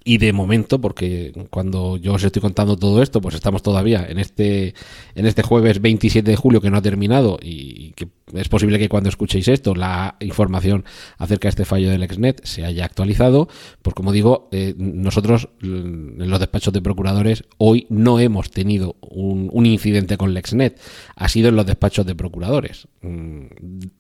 y 0.04 0.18
de 0.18 0.34
momento, 0.34 0.80
porque 0.80 1.32
cuando 1.50 1.96
yo 1.96 2.14
os 2.14 2.22
estoy 2.22 2.42
contando 2.42 2.76
todo 2.76 3.02
esto, 3.02 3.22
pues 3.22 3.34
estamos 3.34 3.62
todavía 3.62 4.06
en 4.06 4.18
este, 4.18 4.74
en 5.14 5.26
este 5.26 5.42
jueves 5.42 5.80
27 5.80 6.30
de 6.30 6.36
julio 6.36 6.60
que 6.60 6.70
no 6.70 6.76
ha 6.76 6.82
terminado 6.82 7.38
y 7.40 7.92
que 7.92 8.08
es 8.34 8.48
posible 8.50 8.78
que 8.78 8.90
cuando 8.90 9.08
escuchéis 9.08 9.48
esto 9.48 9.74
la 9.74 10.16
información 10.20 10.84
acerca 11.16 11.46
de 11.46 11.50
este 11.50 11.64
fallo 11.64 11.90
del 11.90 12.02
exnet 12.02 12.44
se 12.44 12.66
haya 12.66 12.84
actualizado. 12.84 13.48
Pues 13.80 13.94
como 13.94 14.12
digo, 14.12 14.50
eh, 14.52 14.74
nosotros 14.76 15.48
en 15.62 16.30
los 16.30 16.38
despachos 16.38 16.74
de 16.74 16.82
procuradores 16.82 17.44
hoy 17.56 17.86
no 17.88 18.20
hemos 18.20 18.50
tenido 18.50 18.96
un, 19.00 19.64
incidente 19.64 20.18
con 20.18 20.34
Lexnet. 20.34 20.78
Ha 21.16 21.28
sido 21.28 21.48
en 21.48 21.56
los 21.56 21.66
despachos 21.66 22.04
de 22.06 22.14
procuradores. 22.14 22.88
Mm, 23.00 23.46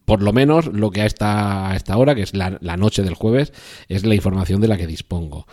por 0.04 0.22
lo 0.22 0.32
menos 0.32 0.66
lo 0.66 0.90
que 0.90 1.02
a 1.02 1.06
esta, 1.06 1.70
a 1.70 1.76
esta 1.76 1.96
hora, 1.96 2.14
que 2.14 2.22
es 2.22 2.34
la 2.34 2.76
noche 2.76 3.02
del 3.02 3.14
jueves, 3.14 3.52
es 3.88 4.04
la 4.04 4.14
información 4.14 4.60
de 4.60 4.68
la 4.68 4.76
que 4.76 4.86
dispongo. 4.86 5.46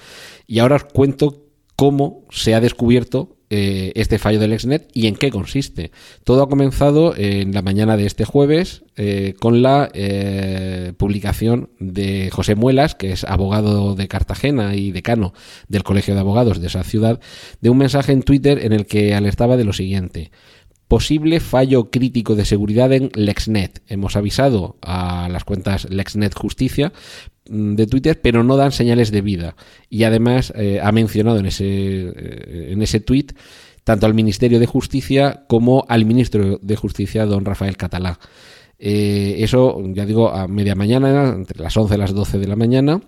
Y 0.48 0.60
ahora 0.60 0.78
os 0.78 0.84
cuento 0.86 1.46
cómo 1.76 2.26
se 2.30 2.56
ha 2.56 2.62
descubierto 2.62 3.36
eh, 3.52 3.92
este 3.94 4.18
fallo 4.18 4.40
del 4.40 4.54
exnet 4.54 4.90
y 4.92 5.06
en 5.06 5.16
qué 5.16 5.30
consiste. 5.30 5.92
Todo 6.24 6.42
ha 6.42 6.50
comenzado 6.50 7.16
en 7.16 7.54
la 7.54 7.62
mañana 7.62 7.96
de 7.96 8.08
este 8.08 8.26
jueves 8.26 8.84
eh, 8.96 9.36
con 9.40 9.62
la 9.62 9.90
eh, 9.94 10.94
publicación 10.98 11.70
de 11.80 12.32
José 12.32 12.56
Muelas, 12.56 12.96
que 12.96 13.12
es 13.12 13.24
abogado 13.24 13.94
de 13.94 14.08
Cartagena 14.08 14.76
y 14.76 14.92
decano 14.92 15.34
del 15.68 15.84
Colegio 15.84 16.16
de 16.16 16.22
Abogados 16.22 16.60
de 16.60 16.68
esa 16.68 16.84
ciudad, 16.84 17.20
de 17.62 17.70
un 17.70 17.78
mensaje 17.78 18.14
en 18.14 18.24
Twitter 18.24 18.66
en 18.66 18.74
el 18.74 18.88
que 18.88 19.14
alertaba 19.14 19.58
de 19.58 19.66
lo 19.66 19.74
siguiente. 19.74 20.32
Posible 20.88 21.40
fallo 21.40 21.92
crítico 21.92 22.36
de 22.36 22.46
seguridad 22.46 22.94
en 22.94 23.12
LexNet. 23.14 23.84
Hemos 23.88 24.16
avisado 24.16 24.78
a 24.82 25.30
las 25.32 25.44
cuentas 25.44 25.88
LexNet 25.90 26.36
Justicia 26.36 26.94
de 27.48 27.88
Twitter, 27.88 28.20
pero 28.22 28.44
no 28.44 28.58
dan 28.58 28.72
señales 28.72 29.12
de 29.12 29.22
vida. 29.22 29.56
Y 29.90 30.04
además 30.04 30.54
eh, 30.56 30.80
ha 30.82 30.92
mencionado 30.92 31.38
en 31.38 31.46
ese, 31.46 31.66
eh, 31.66 32.72
en 32.72 32.82
ese 32.82 33.00
tweet 33.00 33.28
tanto 33.84 34.08
al 34.08 34.16
Ministerio 34.16 34.60
de 34.60 34.66
Justicia 34.66 35.44
como 35.48 35.86
al 35.88 36.06
Ministro 36.06 36.58
de 36.60 36.76
Justicia, 36.76 37.26
don 37.26 37.46
Rafael 37.46 37.78
Catalá. 37.78 38.20
Eh, 38.80 39.36
eso, 39.40 39.80
ya 39.94 40.06
digo, 40.06 40.30
a 40.30 40.48
media 40.48 40.74
mañana, 40.74 41.34
entre 41.36 41.62
las 41.62 41.78
11 41.78 41.94
y 41.94 41.98
las 41.98 42.14
12 42.14 42.40
de 42.40 42.48
la 42.48 42.56
mañana. 42.56 43.02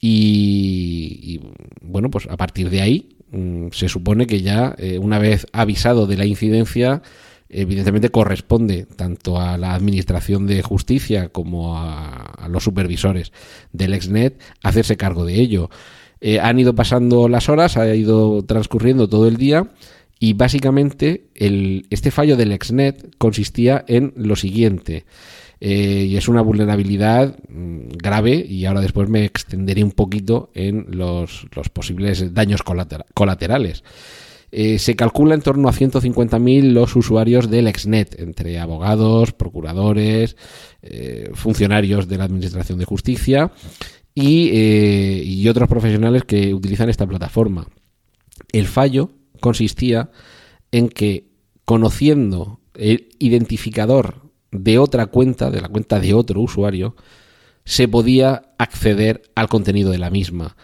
Y, 0.00 1.20
y 1.22 1.40
bueno, 1.82 2.10
pues 2.10 2.26
a 2.28 2.36
partir 2.36 2.68
de 2.68 2.80
ahí 2.80 3.16
mm, 3.30 3.68
se 3.70 3.88
supone 3.88 4.26
que 4.26 4.42
ya, 4.42 4.74
una 5.00 5.20
vez 5.20 5.46
avisado 5.52 6.08
de 6.08 6.16
la 6.16 6.24
incidencia, 6.24 7.02
evidentemente 7.50 8.10
corresponde 8.10 8.86
tanto 8.96 9.40
a 9.40 9.56
la 9.56 9.74
Administración 9.74 10.46
de 10.46 10.62
Justicia 10.62 11.30
como 11.30 11.76
a, 11.78 12.46
los 12.48 12.64
supervisores 12.64 13.32
del 13.72 13.94
Exnet 13.94 14.40
hacerse 14.62 14.96
cargo 14.96 15.24
de 15.24 15.34
ello. 15.34 15.70
Eh, 16.20 16.40
han 16.40 16.58
ido 16.58 16.74
pasando 16.74 17.28
las 17.28 17.48
horas, 17.48 17.76
ha 17.76 17.94
ido 17.94 18.44
transcurriendo 18.44 19.08
todo 19.08 19.28
el 19.28 19.36
día 19.36 19.70
y 20.18 20.32
básicamente 20.32 21.28
el, 21.34 21.86
este 21.90 22.10
fallo 22.10 22.36
del 22.36 22.52
Exnet 22.52 23.14
consistía 23.18 23.84
en 23.86 24.12
lo 24.16 24.36
siguiente. 24.36 25.04
Eh, 25.60 26.06
y 26.08 26.16
es 26.16 26.28
una 26.28 26.40
vulnerabilidad 26.40 27.36
mm, 27.48 27.88
grave 27.96 28.34
y 28.48 28.64
ahora 28.64 28.80
después 28.80 29.08
me 29.08 29.24
extenderé 29.24 29.82
un 29.82 29.90
poquito 29.90 30.50
en 30.54 30.86
los, 30.90 31.46
los 31.54 31.68
posibles 31.68 32.32
daños 32.32 32.62
colaterales. 32.62 33.82
Eh, 34.50 34.78
se 34.78 34.96
calcula 34.96 35.34
en 35.34 35.42
torno 35.42 35.68
a 35.68 35.72
150.000 35.72 36.72
los 36.72 36.96
usuarios 36.96 37.50
del 37.50 37.66
Exnet, 37.66 38.18
entre 38.18 38.58
abogados, 38.58 39.32
procuradores, 39.32 40.36
eh, 40.80 41.30
funcionarios 41.34 42.08
de 42.08 42.16
la 42.16 42.24
Administración 42.24 42.78
de 42.78 42.86
Justicia 42.86 43.52
eh, 44.14 45.22
y, 45.24 45.48
otros 45.48 45.68
profesionales 45.68 46.24
que 46.24 46.54
utilizan 46.54 46.88
esta 46.88 47.06
plataforma. 47.06 47.68
El 48.52 48.66
fallo 48.66 49.10
consistía 49.40 50.10
en 50.72 50.88
que, 50.88 51.28
conociendo 51.64 52.60
el 52.74 53.10
identificador 53.18 54.30
de 54.50 54.78
otra 54.78 55.06
cuenta, 55.06 55.50
de 55.50 55.60
la 55.60 55.68
cuenta 55.68 56.00
de 56.00 56.14
otro 56.14 56.40
usuario, 56.40 56.96
se 57.64 57.86
podía 57.86 58.54
acceder 58.58 59.22
al 59.34 59.48
contenido 59.48 59.90
de 59.90 59.98
la 59.98 60.10
misma. 60.10 60.56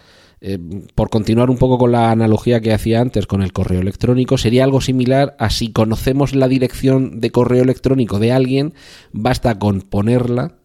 Eh, 0.47 0.59
por 0.93 1.09
continuar 1.09 1.49
un 1.49 1.57
poco 1.57 1.79
con 1.79 1.91
la 1.91 2.11
analogía 2.11 2.61
que 2.61 2.71
hacía 2.71 3.01
antes 3.01 3.25
con 3.25 3.41
el 3.41 3.51
correo 3.51 3.81
electrónico, 3.81 4.37
sería 4.37 4.63
algo 4.63 4.79
similar 4.79 5.35
a 5.39 5.49
si 5.49 5.71
conocemos 5.71 6.35
la 6.35 6.47
dirección 6.47 7.19
de 7.19 7.31
correo 7.31 7.63
electrónico 7.63 8.19
de 8.19 8.31
alguien, 8.31 8.75
basta 9.11 9.57
con 9.57 9.81
ponerla 9.81 10.59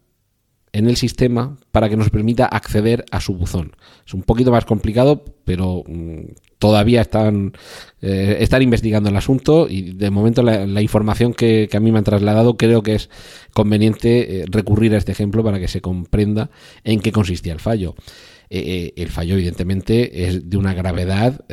en 0.72 0.86
el 0.86 0.98
sistema 0.98 1.56
para 1.72 1.88
que 1.88 1.96
nos 1.96 2.10
permita 2.10 2.44
acceder 2.44 3.06
a 3.10 3.22
su 3.22 3.34
buzón. 3.34 3.72
Es 4.06 4.12
un 4.12 4.20
poquito 4.20 4.50
más 4.50 4.66
complicado, 4.66 5.24
pero 5.46 5.82
mm, 5.86 6.32
todavía 6.58 7.00
están, 7.00 7.54
eh, 8.02 8.36
están 8.40 8.60
investigando 8.60 9.08
el 9.08 9.16
asunto 9.16 9.66
y 9.66 9.94
de 9.94 10.10
momento 10.10 10.42
la, 10.42 10.82
información 10.82 11.32
que, 11.32 11.70
a 11.72 11.80
mí 11.80 11.90
me 11.90 11.96
han 11.96 12.04
trasladado 12.04 12.58
creo 12.58 12.82
que 12.82 12.96
es 12.96 13.08
conveniente 13.54 14.42
eh, 14.42 14.44
recurrir 14.46 14.94
a 14.94 14.98
este 14.98 15.12
ejemplo 15.12 15.42
para 15.42 15.58
que 15.58 15.68
se 15.68 15.80
comprenda 15.80 16.50
en 16.84 17.00
qué 17.00 17.12
consistía 17.12 17.54
el 17.54 17.60
fallo. 17.60 17.94
Eh, 18.50 18.92
el 18.96 19.08
fallo 19.08 19.34
evidentemente 19.34 20.26
es 20.26 20.50
de 20.50 20.56
una 20.56 20.74
gravedad 20.74 21.44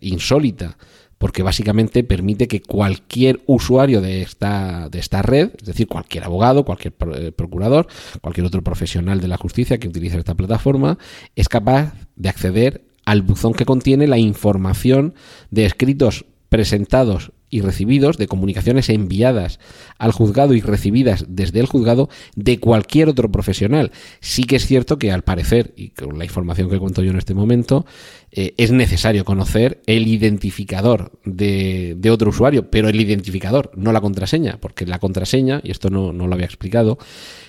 insólita 0.00 0.76
porque 1.24 1.42
básicamente 1.42 2.04
permite 2.04 2.48
que 2.48 2.60
cualquier 2.60 3.40
usuario 3.46 4.02
de 4.02 4.20
esta, 4.20 4.90
de 4.90 4.98
esta 4.98 5.22
red, 5.22 5.52
es 5.58 5.66
decir, 5.66 5.88
cualquier 5.88 6.24
abogado, 6.24 6.66
cualquier 6.66 6.92
eh, 7.14 7.32
procurador, 7.32 7.86
cualquier 8.20 8.46
otro 8.46 8.62
profesional 8.62 9.22
de 9.22 9.28
la 9.28 9.38
justicia 9.38 9.78
que 9.78 9.88
utilice 9.88 10.18
esta 10.18 10.34
plataforma, 10.34 10.98
es 11.34 11.48
capaz 11.48 11.94
de 12.16 12.28
acceder 12.28 12.84
al 13.06 13.22
buzón 13.22 13.54
que 13.54 13.64
contiene 13.64 14.06
la 14.06 14.18
información 14.18 15.14
de 15.50 15.64
escritos 15.64 16.26
presentados 16.50 17.32
y 17.48 17.62
recibidos, 17.62 18.18
de 18.18 18.26
comunicaciones 18.26 18.88
enviadas 18.88 19.60
al 20.04 20.12
juzgado 20.12 20.52
y 20.54 20.60
recibidas 20.60 21.24
desde 21.28 21.60
el 21.60 21.66
juzgado 21.66 22.10
de 22.36 22.60
cualquier 22.60 23.08
otro 23.08 23.32
profesional. 23.32 23.90
Sí 24.20 24.44
que 24.44 24.56
es 24.56 24.66
cierto 24.66 24.98
que 24.98 25.10
al 25.10 25.22
parecer, 25.22 25.72
y 25.76 25.88
con 25.90 26.18
la 26.18 26.24
información 26.24 26.68
que 26.68 26.78
cuento 26.78 27.02
yo 27.02 27.10
en 27.10 27.18
este 27.18 27.32
momento, 27.32 27.86
eh, 28.30 28.52
es 28.58 28.70
necesario 28.70 29.24
conocer 29.24 29.80
el 29.86 30.06
identificador 30.06 31.12
de, 31.24 31.96
otro 32.10 32.30
usuario, 32.30 32.68
pero 32.68 32.88
el 32.88 33.00
identificador, 33.00 33.70
no 33.76 33.92
la 33.92 34.00
contraseña, 34.00 34.58
porque 34.60 34.84
la 34.84 34.98
contraseña, 34.98 35.60
y 35.62 35.70
esto 35.70 35.88
no, 35.88 36.12
no 36.12 36.26
lo 36.26 36.34
había 36.34 36.46
explicado, 36.46 36.98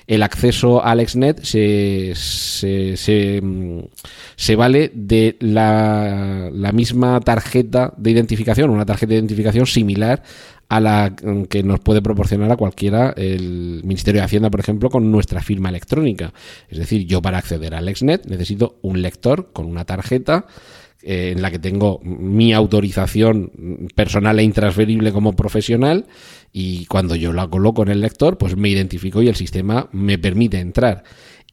el 0.07 0.23
acceso 0.23 0.85
al 0.85 0.99
Exnet 0.99 1.43
se, 1.43 2.13
se, 2.15 2.95
se, 2.95 3.41
mm, 3.41 3.79
se 4.35 4.55
vale 4.55 4.91
de 4.93 5.35
la, 5.39 6.51
la, 6.53 6.71
misma 6.71 7.19
tarjeta 7.19 7.93
de 7.97 8.11
identificación, 8.11 8.69
una 8.69 8.85
tarjeta 8.85 9.09
de 9.09 9.15
identificación 9.15 9.65
similar 9.65 10.21
a 10.69 10.79
la 10.79 11.15
que 11.49 11.63
nos 11.63 11.79
puede 11.79 12.01
proporcionar 12.01 12.51
a 12.51 12.57
cualquiera 12.57 13.13
el 13.15 13.81
Ministerio 13.83 14.21
de 14.21 14.25
Hacienda, 14.25 14.49
por 14.49 14.59
ejemplo, 14.59 14.89
con 14.89 15.11
nuestra 15.11 15.41
firma 15.41 15.69
electrónica. 15.69 16.33
Es 16.69 16.77
decir, 16.77 17.05
yo 17.05 17.21
para 17.21 17.37
acceder 17.37 17.75
al 17.75 17.87
Exnet 17.87 18.25
necesito 18.25 18.79
un 18.81 19.01
lector 19.01 19.51
con 19.53 19.65
una 19.65 19.85
tarjeta 19.85 20.47
eh, 21.03 21.33
en 21.35 21.41
la 21.43 21.51
que 21.51 21.59
tengo 21.59 21.99
mi 22.03 22.51
autorización 22.53 23.51
personal 23.93 24.39
e 24.39 24.43
intransferible 24.43 25.11
como 25.11 25.35
profesional 25.35 26.07
y 26.51 26.85
cuando 26.87 27.15
yo 27.15 27.31
la 27.31 27.47
coloco 27.47 27.83
en 27.83 27.89
el 27.89 28.01
lector, 28.01 28.39
pues 28.39 28.57
me 28.57 28.69
identifico 28.69 29.21
y 29.21 29.27
el 29.27 29.35
sistema 29.35 29.87
me 29.91 30.17
permite 30.17 30.59
entrar. 30.59 31.03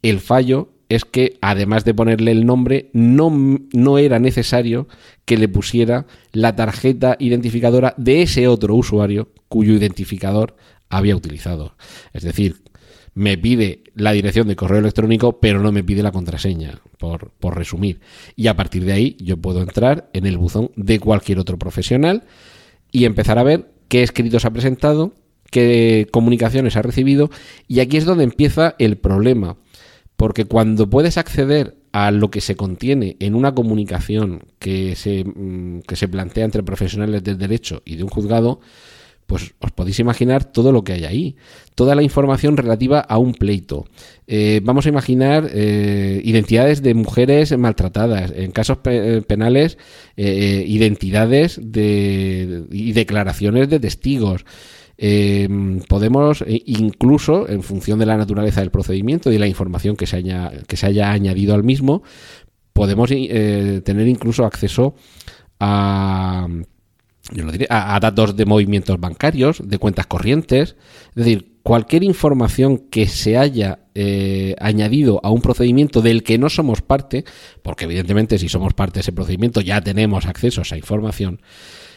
El 0.00 0.21
fallo 0.21 0.71
es 0.94 1.04
que 1.04 1.38
además 1.40 1.84
de 1.84 1.94
ponerle 1.94 2.32
el 2.32 2.44
nombre, 2.44 2.90
no, 2.92 3.30
no, 3.72 3.99
era 3.99 4.18
necesario 4.18 4.88
que 5.25 5.38
le 5.38 5.49
pusiera 5.49 6.06
la 6.32 6.54
tarjeta 6.54 7.16
identificadora 7.18 7.94
de 7.96 8.22
ese 8.22 8.46
otro 8.46 8.75
usuario 8.75 9.30
cuyo 9.49 9.72
identificador 9.72 10.54
había 10.90 11.16
utilizado. 11.16 11.76
Es 12.12 12.25
decir, 12.25 12.62
me 13.14 13.38
pide 13.38 13.84
la 13.94 14.12
dirección 14.12 14.49
de 14.49 14.56
correo 14.56 14.80
electrónico, 14.80 15.40
pero 15.40 15.62
no 15.62 15.72
me 15.72 15.82
pide 15.82 16.02
la 16.02 16.12
contraseña, 16.12 16.80
por, 16.99 17.30
por 17.40 17.56
resumir. 17.56 18.00
Y 18.37 18.49
a 18.49 18.56
partir 18.56 18.84
de 18.84 18.92
ahí 18.92 19.16
yo 19.18 19.38
puedo 19.38 19.62
entrar 19.62 20.11
en 20.12 20.26
el 20.26 20.37
buzón 20.37 20.72
de 20.76 21.00
cualquier 21.00 21.38
otro 21.38 21.58
profesional 21.58 22.25
y 22.90 23.06
empezar 23.06 23.38
a 23.38 23.42
ver 23.44 23.70
qué 23.88 24.02
escritos 24.02 24.44
ha 24.44 24.52
presentado, 24.52 25.14
qué 25.50 26.06
comunicaciones 26.11 26.76
ha 26.76 26.82
recibido 26.82 27.30
y 27.66 27.80
aquí 27.80 27.96
es 27.96 28.04
donde 28.04 28.25
empieza 28.25 28.75
el 28.78 28.99
problema. 28.99 29.56
Porque 30.16 30.45
cuando 30.45 30.88
puedes 30.88 31.19
acceder 31.19 31.76
a 31.92 32.11
lo 32.11 32.31
que 32.31 32.40
se 32.40 32.57
contiene 32.57 33.16
en 33.21 33.35
una 33.35 33.54
comunicación 33.54 34.45
que 34.59 34.97
se, 34.97 35.25
mm, 35.25 35.81
que 35.81 35.97
se 35.97 36.09
plantea 36.09 36.45
entre 36.45 36.62
profesionales 36.62 37.23
del 37.23 37.38
derecho 37.38 37.83
y 37.85 37.97
de 37.97 38.04
un 38.04 38.09
juzgado, 38.09 38.61
pues 39.26 39.54
os 39.61 39.71
podéis 39.71 39.99
imaginar 39.99 40.45
todo 40.45 40.73
lo 40.73 40.85
que 40.85 40.92
hay 40.92 41.04
ahí, 41.04 41.37
toda 41.75 41.95
la 41.95 42.02
información 42.02 42.57
relativa 42.57 43.00
a 43.00 43.16
un 43.16 43.33
pleito. 43.33 43.87
Eh, 44.26 44.61
vamos 44.62 44.85
a 44.85 44.90
imaginar 44.90 45.49
eh, 45.52 46.21
identidades 46.23 46.83
de 46.83 46.92
mujeres 46.92 47.57
maltratadas, 47.57 48.33
en 48.37 48.50
casos 48.50 48.78
penales, 49.26 49.78
eh, 50.16 50.64
identidades 50.66 51.59
de, 51.62 52.64
y 52.71 52.92
declaraciones 52.92 53.71
de 53.71 53.81
testigos. 53.81 54.45
Podemos 55.88 56.44
incluso, 56.47 57.49
en 57.49 57.62
función 57.62 57.99
de 57.99 58.06
la 58.06 58.16
naturaleza 58.16 58.61
del 58.61 58.71
procedimiento 58.71 59.30
y 59.30 59.35
de 59.35 59.38
la 59.40 59.49
información 59.49 59.97
que 59.97 60.06
se 60.06 60.16
haya, 60.16 60.52
que 60.66 60.76
se 60.76 60.87
haya 60.87 61.11
añadido 61.11 61.54
al 61.54 61.64
mismo, 61.64 62.02
podemos 62.73 63.11
tener 63.11 64.09
incluso 64.09 64.44
acceso 64.44 64.94
a 65.59 66.47
yo 67.30 67.44
lo 67.44 67.52
diré, 67.52 67.66
a, 67.71 67.99
datos 68.00 68.37
de 68.37 68.44
movimientos 68.44 68.99
bancarios, 68.99 69.62
de 69.64 69.78
cuentas 69.78 70.06
corrientes, 70.06 70.76
es 71.11 71.14
decir, 71.14 71.59
cualquier 71.62 72.02
información 72.02 72.78
que 72.90 73.06
se 73.06 73.37
haya 73.38 73.87
eh, 73.94 74.56
añadido 74.59 75.21
a 75.23 75.30
un 75.30 75.40
procedimiento 75.40 76.02
del 76.02 76.25
que 76.25 76.38
no 76.38 76.50
somos 76.50 76.82
parte, 76.82 77.25
porque 77.62 77.85
evidentemente 77.85 78.38
si 78.38 78.49
somos 78.49 78.75
parte 78.75 78.94
de 78.94 79.00
ese 79.02 79.12
procedimiento 79.12 79.61
ya 79.61 79.80
tenemos 79.80 80.26
acceso 80.26 80.61
a 80.61 80.62
esa 80.62 80.76
información, 80.76 81.40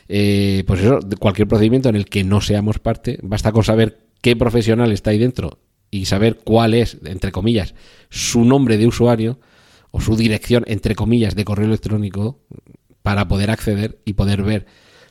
eh, 0.08 0.64
pues 0.68 0.82
eso, 0.82 1.00
cualquier 1.20 1.48
procedimiento 1.48 1.90
en 1.90 1.96
el 1.96 2.06
que 2.06 2.24
no 2.24 2.42
seamos 2.42 2.80
parte, 2.80 3.20
basta 3.24 3.52
con 3.52 3.64
saber 3.64 4.08
qué 4.22 4.36
profesional 4.36 4.92
está 4.92 5.12
ahí 5.12 5.18
dentro 5.18 5.60
y 5.92 6.06
saber 6.06 6.40
cuál 6.44 6.74
es, 6.74 6.98
entre 7.06 7.32
comillas, 7.32 7.76
su 8.10 8.44
nombre 8.44 8.78
de 8.78 8.88
usuario 8.88 9.40
o 9.92 10.02
su 10.02 10.16
dirección, 10.16 10.64
entre 10.68 10.96
comillas, 10.96 11.36
de 11.36 11.46
correo 11.46 11.68
electrónico 11.68 12.40
para 13.02 13.28
poder 13.28 13.52
acceder 13.52 14.00
y 14.04 14.14
poder 14.14 14.44
ver 14.44 14.66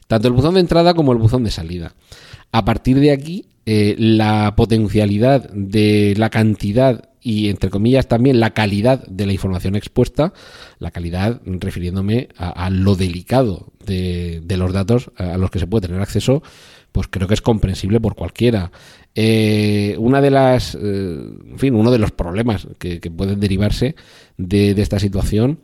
tanto 0.06 0.28
el 0.28 0.34
buzón 0.34 0.54
de 0.54 0.60
entrada 0.60 0.94
como 0.94 1.12
el 1.12 1.18
buzón 1.18 1.44
de 1.44 1.50
salida. 1.50 1.94
A 2.52 2.64
partir 2.64 3.00
de 3.00 3.12
aquí, 3.12 3.46
eh, 3.66 3.96
la 3.98 4.54
potencialidad 4.56 5.48
de 5.50 6.14
la 6.16 6.28
cantidad 6.28 7.08
y, 7.24 7.48
entre 7.48 7.70
comillas, 7.70 8.06
también 8.06 8.38
la 8.38 8.50
calidad 8.50 9.04
de 9.06 9.24
la 9.24 9.32
información 9.32 9.74
expuesta, 9.74 10.34
la 10.78 10.90
calidad 10.90 11.40
refiriéndome 11.46 12.28
a, 12.36 12.68
lo 12.68 12.96
delicado 12.96 13.72
de, 13.84 14.44
los 14.46 14.72
datos 14.74 15.10
a 15.16 15.38
los 15.38 15.50
que 15.50 15.58
se 15.58 15.66
puede 15.66 15.88
tener 15.88 16.02
acceso, 16.02 16.42
pues 16.92 17.08
creo 17.08 17.26
que 17.26 17.34
es 17.34 17.40
comprensible 17.40 17.98
por 17.98 18.14
cualquiera. 18.14 18.70
Eh, 19.14 19.96
una 19.98 20.20
de 20.20 20.30
las, 20.30 20.74
eh, 20.74 20.78
en 20.80 21.58
fin, 21.58 21.74
uno 21.74 21.90
de 21.90 21.98
los 21.98 22.12
problemas 22.12 22.68
que, 22.78 23.00
pueden 23.10 23.40
derivarse 23.40 23.96
de, 24.36 24.74
de 24.74 24.82
esta 24.82 24.98
situación 24.98 25.60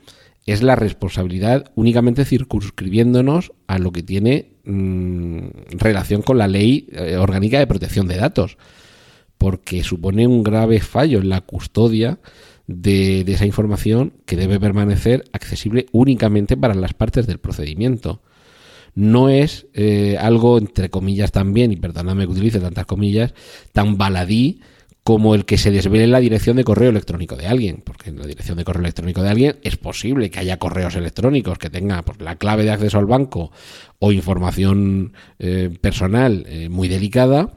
es 0.46 0.62
la 0.62 0.76
responsabilidad 0.76 1.70
únicamente 1.74 2.24
circunscribiéndonos 2.24 3.52
a 3.66 3.78
lo 3.78 3.92
que 3.92 4.02
tiene 4.02 4.52
mm, 4.64 5.40
relación 5.72 6.22
con 6.22 6.38
la 6.38 6.48
ley 6.48 6.88
eh, 6.92 7.16
orgánica 7.16 7.58
de 7.58 7.66
protección 7.66 8.08
de 8.08 8.16
datos, 8.16 8.56
porque 9.40 9.82
supone 9.82 10.26
un 10.26 10.42
grave 10.42 10.80
fallo 10.80 11.18
en 11.20 11.30
la 11.30 11.40
custodia 11.40 12.18
de, 12.66 13.22
esa 13.22 13.46
información 13.46 14.12
que 14.26 14.36
debe 14.36 14.60
permanecer 14.60 15.24
accesible 15.32 15.86
únicamente 15.92 16.58
para 16.58 16.74
las 16.74 16.92
partes 16.92 17.26
del 17.26 17.38
procedimiento. 17.38 18.20
No 18.94 19.30
es 19.30 19.66
eh, 19.72 20.18
algo, 20.20 20.58
entre 20.58 20.90
comillas 20.90 21.32
también, 21.32 21.72
y 21.72 21.76
perdóname 21.76 22.26
que 22.26 22.32
utilice 22.32 22.60
tantas 22.60 22.84
comillas, 22.84 23.32
tan 23.72 23.96
baladí 23.96 24.60
como 25.04 25.34
el 25.34 25.46
que 25.46 25.56
se 25.56 25.70
desvele 25.70 26.06
la 26.06 26.20
dirección 26.20 26.58
de 26.58 26.64
correo 26.64 26.90
electrónico 26.90 27.34
de 27.34 27.46
alguien, 27.46 27.80
porque 27.82 28.10
en 28.10 28.18
la 28.18 28.26
dirección 28.26 28.58
de 28.58 28.64
correo 28.64 28.82
electrónico 28.82 29.22
de 29.22 29.30
alguien 29.30 29.56
es 29.62 29.78
posible 29.78 30.30
que 30.30 30.40
haya 30.40 30.58
correos 30.58 30.96
electrónicos 30.96 31.56
que 31.56 31.70
tenga 31.70 32.02
pues, 32.02 32.20
la 32.20 32.36
clave 32.36 32.64
de 32.64 32.72
acceso 32.72 32.98
al 32.98 33.06
banco 33.06 33.52
o 34.00 34.12
información 34.12 35.14
eh, 35.38 35.70
personal 35.80 36.44
eh, 36.46 36.68
muy 36.68 36.88
delicada, 36.88 37.54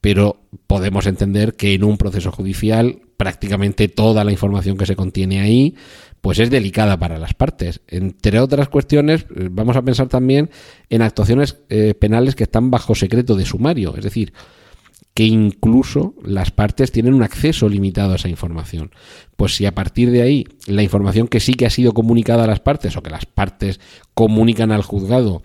pero 0.00 0.40
podemos 0.66 1.06
entender 1.06 1.54
que 1.54 1.74
en 1.74 1.84
un 1.84 1.98
proceso 1.98 2.32
judicial 2.32 3.00
prácticamente 3.16 3.88
toda 3.88 4.24
la 4.24 4.32
información 4.32 4.76
que 4.76 4.86
se 4.86 4.96
contiene 4.96 5.40
ahí 5.40 5.74
pues 6.20 6.38
es 6.38 6.50
delicada 6.50 6.98
para 6.98 7.18
las 7.18 7.34
partes. 7.34 7.80
Entre 7.86 8.40
otras 8.40 8.68
cuestiones, 8.68 9.26
eh, 9.36 9.48
vamos 9.50 9.76
a 9.76 9.82
pensar 9.82 10.08
también 10.08 10.50
en 10.90 11.02
actuaciones 11.02 11.58
penales 11.98 12.34
que 12.34 12.44
están 12.44 12.70
bajo 12.70 12.94
secreto 12.94 13.36
de 13.36 13.44
sumario, 13.44 13.94
es 13.96 14.04
decir, 14.04 14.32
que 15.18 15.24
incluso 15.24 16.14
las 16.22 16.52
partes 16.52 16.92
tienen 16.92 17.12
un 17.12 17.24
acceso 17.24 17.68
limitado 17.68 18.12
a 18.12 18.14
esa 18.14 18.28
información. 18.28 18.92
Pues 19.36 19.56
si 19.56 19.66
a 19.66 19.74
partir 19.74 20.12
de 20.12 20.22
ahí 20.22 20.46
la 20.68 20.84
información 20.84 21.26
que 21.26 21.40
sí 21.40 21.54
que 21.54 21.66
ha 21.66 21.70
sido 21.70 21.92
comunicada 21.92 22.44
a 22.44 22.46
las 22.46 22.60
partes 22.60 22.96
o 22.96 23.02
que 23.02 23.10
las 23.10 23.26
partes 23.26 23.80
comunican 24.14 24.70
al 24.70 24.82
juzgado, 24.82 25.42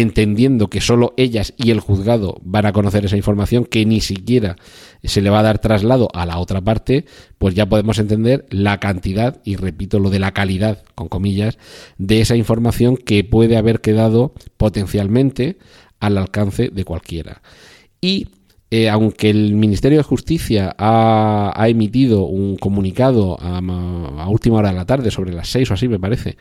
entendiendo 0.00 0.68
que 0.68 0.82
solo 0.82 1.14
ellas 1.16 1.54
y 1.56 1.70
el 1.70 1.80
juzgado 1.80 2.38
van 2.42 2.66
a 2.66 2.72
conocer 2.72 3.06
esa 3.06 3.16
información 3.16 3.64
que 3.64 3.86
ni 3.86 4.00
siquiera 4.00 4.56
se 5.02 5.22
le 5.22 5.30
va 5.30 5.40
a 5.40 5.42
dar 5.42 5.58
traslado 5.58 6.08
a 6.12 6.26
la 6.26 6.38
otra 6.38 6.60
parte, 6.60 7.06
pues 7.38 7.54
ya 7.54 7.66
podemos 7.66 7.98
entender 7.98 8.46
la 8.50 8.78
cantidad, 8.78 9.40
y 9.44 9.56
repito 9.56 9.98
lo 9.98 10.10
de 10.10 10.18
la 10.18 10.32
calidad, 10.32 10.84
con 10.94 11.08
comillas, 11.08 11.58
de 11.96 12.20
esa 12.20 12.36
información 12.36 12.98
que 12.98 13.24
puede 13.24 13.56
haber 13.56 13.80
quedado 13.80 14.34
potencialmente 14.58 15.56
al 15.98 16.18
alcance 16.18 16.68
de 16.68 16.84
cualquiera. 16.84 17.40
Y 18.00 18.28
eh, 18.68 18.88
aunque 18.88 19.30
el 19.30 19.54
Ministerio 19.54 19.98
de 19.98 20.02
Justicia 20.02 20.74
ha, 20.76 21.66
emitido 21.68 22.24
un 22.24 22.56
comunicado 22.56 23.36
a, 23.40 24.28
última 24.28 24.58
hora 24.58 24.70
de 24.70 24.74
la 24.74 24.84
tarde, 24.84 25.12
sobre 25.12 25.32
las 25.32 25.48
seis 25.48 25.70
o 25.70 25.74
así 25.74 25.86
me 25.86 26.00
parece, 26.00 26.36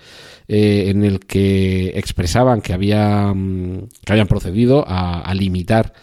eh, 0.47 0.85
en 0.87 1.03
el 1.03 1.19
que 1.19 1.89
expresaban 1.95 2.61
que, 2.61 2.73
había, 2.73 3.31
mm, 3.33 3.89
que 4.03 4.11
habían 4.11 4.27
procedido 4.27 4.83
a, 4.87 5.31
limitar 5.35 5.93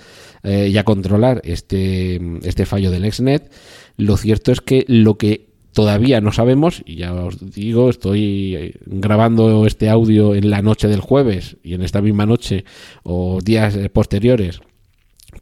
eh, 0.45 0.69
y 0.73 0.79
a 0.79 0.85
controlar 0.85 1.41
este, 1.45 2.21
este 2.45 2.67
fallo 2.67 2.93
del 2.93 3.05
ExNet, 3.05 3.51
lo 3.97 4.17
cierto 4.17 4.53
es 4.53 4.61
que 4.61 4.85
lo 4.87 5.19
que 5.19 5.49
todavía 5.73 6.21
no 6.21 6.31
sabemos, 6.31 6.85
y 6.87 6.97
ya 6.97 7.15
os 7.15 7.53
digo, 7.53 7.91
estoy 7.91 8.75
grabando 8.87 9.67
este 9.67 9.89
audio 9.89 10.37
en 10.37 10.51
la 10.51 10.63
noche 10.63 10.87
del 10.87 11.01
jueves 11.01 11.57
y 11.65 11.75
en 11.75 11.83
esta 11.83 12.01
misma 12.01 12.27
noche 12.27 12.65
o 13.03 13.41
días 13.43 13.77
posteriores 13.93 14.61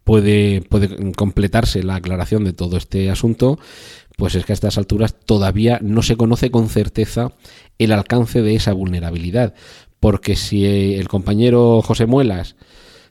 puede, 0.04 0.62
puede 0.62 1.12
completarse 1.12 1.82
la 1.82 1.96
aclaración 1.96 2.44
de 2.44 2.52
todo 2.52 2.76
este 2.76 3.10
asunto, 3.10 3.58
pues 4.16 4.34
es 4.34 4.44
que 4.44 4.52
a 4.52 4.54
estas 4.54 4.78
alturas 4.78 5.14
todavía 5.24 5.78
no 5.82 6.02
se 6.02 6.16
conoce 6.16 6.50
con 6.50 6.68
certeza 6.68 7.32
el 7.78 7.92
alcance 7.92 8.42
de 8.42 8.54
esa 8.54 8.72
vulnerabilidad. 8.72 9.54
Porque 9.98 10.36
si 10.36 10.64
eh, 10.64 10.98
el 10.98 11.08
compañero 11.08 11.82
José 11.82 12.06
Muelas 12.06 12.56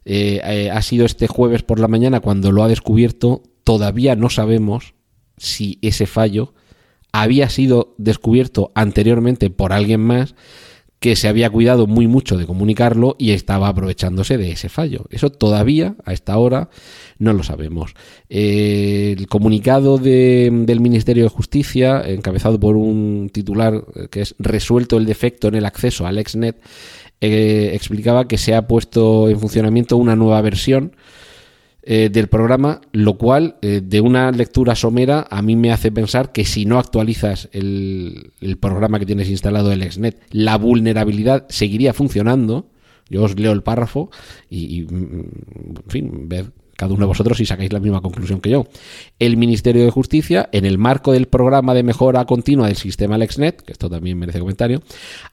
eh, 0.05 0.41
eh, 0.43 0.69
ha 0.71 0.81
sido 0.81 1.05
este 1.05 1.27
jueves 1.27 1.63
por 1.63 1.79
la 1.79 1.87
mañana 1.87 2.19
cuando 2.19 2.51
lo 2.51 2.63
ha 2.63 2.67
descubierto, 2.67 3.43
todavía 3.63 4.15
no 4.15 4.29
sabemos 4.29 4.93
si 5.37 5.79
ese 5.81 6.05
fallo 6.05 6.53
había 7.11 7.49
sido 7.49 7.95
descubierto 7.97 8.71
anteriormente 8.75 9.49
por 9.49 9.73
alguien 9.73 10.01
más 10.01 10.35
que 10.99 11.15
se 11.15 11.29
había 11.29 11.49
cuidado 11.49 11.87
muy 11.87 12.07
mucho 12.07 12.37
de 12.37 12.45
comunicarlo 12.45 13.15
y 13.17 13.31
estaba 13.31 13.69
aprovechándose 13.69 14.37
de 14.37 14.51
ese 14.51 14.67
fallo. 14.67 15.05
Eso 15.09 15.31
todavía, 15.31 15.95
a 16.03 16.11
esta 16.11 16.37
hora, 16.37 16.69
no 17.17 17.31
lo 17.31 17.43
sabemos. 17.43 17.93
Eh, 18.29 19.15
el 19.17 19.27
comunicado 19.27 19.97
del 19.97 20.79
Ministerio 20.81 21.23
de 21.23 21.29
Justicia, 21.29 22.03
encabezado 22.05 22.59
por 22.59 22.75
un 22.75 23.29
titular 23.31 23.85
eh, 23.95 24.07
que 24.11 24.21
es 24.21 24.35
Resuelto 24.39 24.97
el 24.97 25.05
defecto 25.05 25.47
en 25.47 25.55
el 25.55 25.65
acceso 25.65 26.05
al 26.05 26.17
ExNet, 26.17 26.61
eh, 27.21 27.71
explicaba 27.73 28.27
que 28.27 28.37
se 28.37 28.53
ha 28.53 28.67
puesto 28.67 29.29
en 29.29 29.39
funcionamiento 29.39 29.95
una 29.97 30.15
nueva 30.15 30.41
versión 30.41 30.95
eh, 31.91 32.09
del 32.09 32.27
programa, 32.27 32.81
lo 32.91 33.17
cual 33.17 33.55
eh, 33.63 33.81
de 33.83 33.99
una 33.99 34.29
lectura 34.31 34.75
somera 34.75 35.25
a 35.27 35.41
mí 35.41 35.55
me 35.55 35.71
hace 35.71 35.91
pensar 35.91 36.31
que 36.31 36.45
si 36.45 36.63
no 36.65 36.77
actualizas 36.77 37.49
el, 37.51 38.31
programa 38.59 38.99
que 38.99 39.07
tienes 39.07 39.27
instalado, 39.27 39.71
el 39.71 39.81
Exnet, 39.81 40.21
la 40.29 40.59
vulnerabilidad 40.59 41.47
seguiría 41.49 41.95
funcionando. 41.95 42.69
Yo 43.09 43.23
os 43.23 43.39
leo 43.39 43.53
el 43.53 43.63
párrafo 43.63 44.11
y, 44.51 44.65
y 44.65 44.79
en 44.81 45.31
fin, 45.87 46.29
ved 46.29 46.45
cada 46.79 46.93
uno 46.93 47.01
de 47.01 47.07
vosotros 47.07 47.37
si 47.37 47.45
sacáis 47.45 47.73
la 47.73 47.81
misma 47.81 47.99
conclusión 47.99 48.39
que 48.39 48.49
yo. 48.49 48.65
El 49.19 49.35
Ministerio 49.35 49.83
de 49.83 49.91
Justicia, 49.91 50.47
en 50.53 50.65
el 50.65 50.77
marco 50.77 51.11
del 51.11 51.27
programa 51.27 51.73
de 51.73 51.83
mejora 51.83 52.23
continua 52.23 52.67
del 52.67 52.77
sistema 52.77 53.17
LexNet, 53.17 53.61
que 53.61 53.73
esto 53.73 53.89
también 53.89 54.17
merece 54.17 54.39
comentario, 54.39 54.81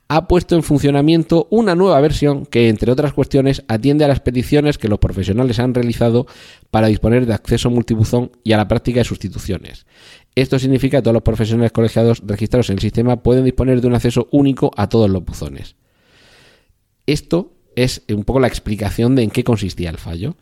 ha 0.09 0.26
puesto 0.26 0.56
en 0.56 0.64
funcionamiento 0.64 1.46
una 1.50 1.76
nueva 1.76 2.00
versión 2.00 2.46
que, 2.46 2.68
entre 2.68 2.90
otras 2.90 3.12
cuestiones, 3.12 3.62
atiende 3.68 4.04
a 4.04 4.09
las 4.09 4.18
peticiones 4.18 4.76
que 4.76 4.88
los 4.88 4.98
profesionales 4.98 5.61
han 5.61 5.72
realizado 5.72 6.26
para 6.72 6.88
disponer 6.88 7.26
de 7.26 7.35
acceso 7.35 7.70
multibuzón 7.70 8.32
y 8.42 8.50
a 8.52 8.56
la 8.56 8.66
práctica 8.66 8.98
de 8.98 9.04
sustituciones. 9.04 9.87
Esto 10.35 10.59
significa 10.59 10.98
que 10.98 11.02
todos 11.02 11.14
los 11.14 11.22
profesionales 11.22 11.70
colegiados 11.70 12.22
registrados 12.26 12.70
en 12.70 12.74
el 12.74 12.80
sistema 12.80 13.22
pueden 13.22 13.44
disponer 13.44 13.80
de 13.80 13.87
un 13.87 13.94
acceso 13.94 14.26
único 14.32 14.72
a 14.76 14.88
todos 14.88 15.09
los 15.09 15.24
buzones. 15.24 15.76
Esto 17.06 17.52
es 17.76 18.02
un 18.09 18.24
poco 18.24 18.40
la 18.40 18.48
explicación 18.48 19.14
de 19.14 19.22
en 19.22 19.30
qué 19.30 19.44
consistía 19.44 19.90
el 19.90 19.98
fallo. 19.98 20.35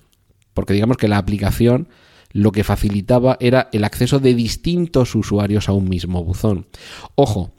Porque 0.55 0.73
digamos 0.73 0.97
que 0.97 1.09
la 1.09 1.19
aplicación 1.19 1.89
lo 2.33 2.51
que 2.51 2.65
facilitaba 2.65 3.37
era 3.39 3.69
el 3.73 3.85
acceso 3.85 4.19
de 4.19 4.35
distintos 4.35 5.15
usuarios 5.15 5.69
a 5.69 5.73
un 5.73 5.89
mismo 5.89 6.25
buzón. 6.25 6.67
Ojo, 7.15 7.53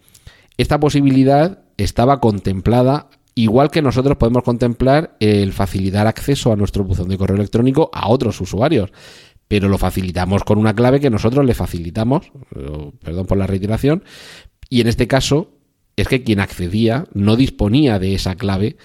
esta 0.57 0.79
posibilidad 0.79 1.59
estaba 1.77 2.19
contemplada 2.19 3.09
igual 3.35 3.69
que 3.69 3.81
nosotros 3.81 4.17
podemos 4.17 4.43
contemplar 4.43 5.15
el 5.19 5.53
facilitar 5.53 6.07
acceso 6.07 6.51
a 6.51 6.55
nuestro 6.55 6.83
buzón 6.83 7.09
de 7.09 7.17
correo 7.17 7.35
electrónico 7.35 7.89
a 7.93 8.09
otros 8.09 8.39
usuarios 8.41 8.91
pero 9.47 9.69
lo 9.69 9.77
facilitamos 9.77 10.43
con 10.43 10.57
una 10.57 10.73
clave 10.73 10.99
que 10.99 11.09
nosotros 11.09 11.45
le 11.45 11.53
facilitamos, 11.53 12.31
perdón 13.03 13.27
por 13.27 13.37
la 13.37 13.47
reiteración, 13.47 14.03
y 14.69 14.81
en 14.81 14.87
este 14.87 15.07
caso 15.07 15.51
es 15.95 16.07
que 16.07 16.23
quien 16.23 16.39
accedía 16.39 17.05
no 17.13 17.35
disponía 17.35 17.99
de 17.99 18.15
esa 18.15 18.35
clave 18.35 18.77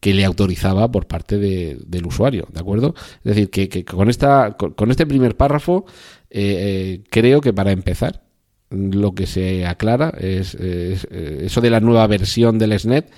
que 0.00 0.14
le 0.14 0.24
autorizaba 0.24 0.90
por 0.90 1.06
parte 1.06 1.38
del 1.38 2.06
usuario, 2.06 2.48
¿de 2.52 2.60
acuerdo? 2.60 2.94
Es 3.24 3.34
decir, 3.36 3.50
que, 3.50 3.84
con, 3.84 4.08
esta, 4.08 4.56
con, 4.56 4.90
este 4.90 5.06
primer 5.06 5.36
párrafo 5.36 5.84
eh, 6.30 7.00
eh, 7.00 7.04
creo 7.10 7.40
que 7.40 7.52
para 7.52 7.72
empezar 7.72 8.22
lo 8.70 9.14
que 9.14 9.26
se 9.26 9.66
aclara 9.66 10.12
es, 10.18 10.56
eh, 10.58 10.96
eso 11.42 11.60
de 11.60 11.70
la 11.70 11.80
nueva 11.80 12.06
versión 12.06 12.58
del 12.58 12.78
SNET 12.78 13.10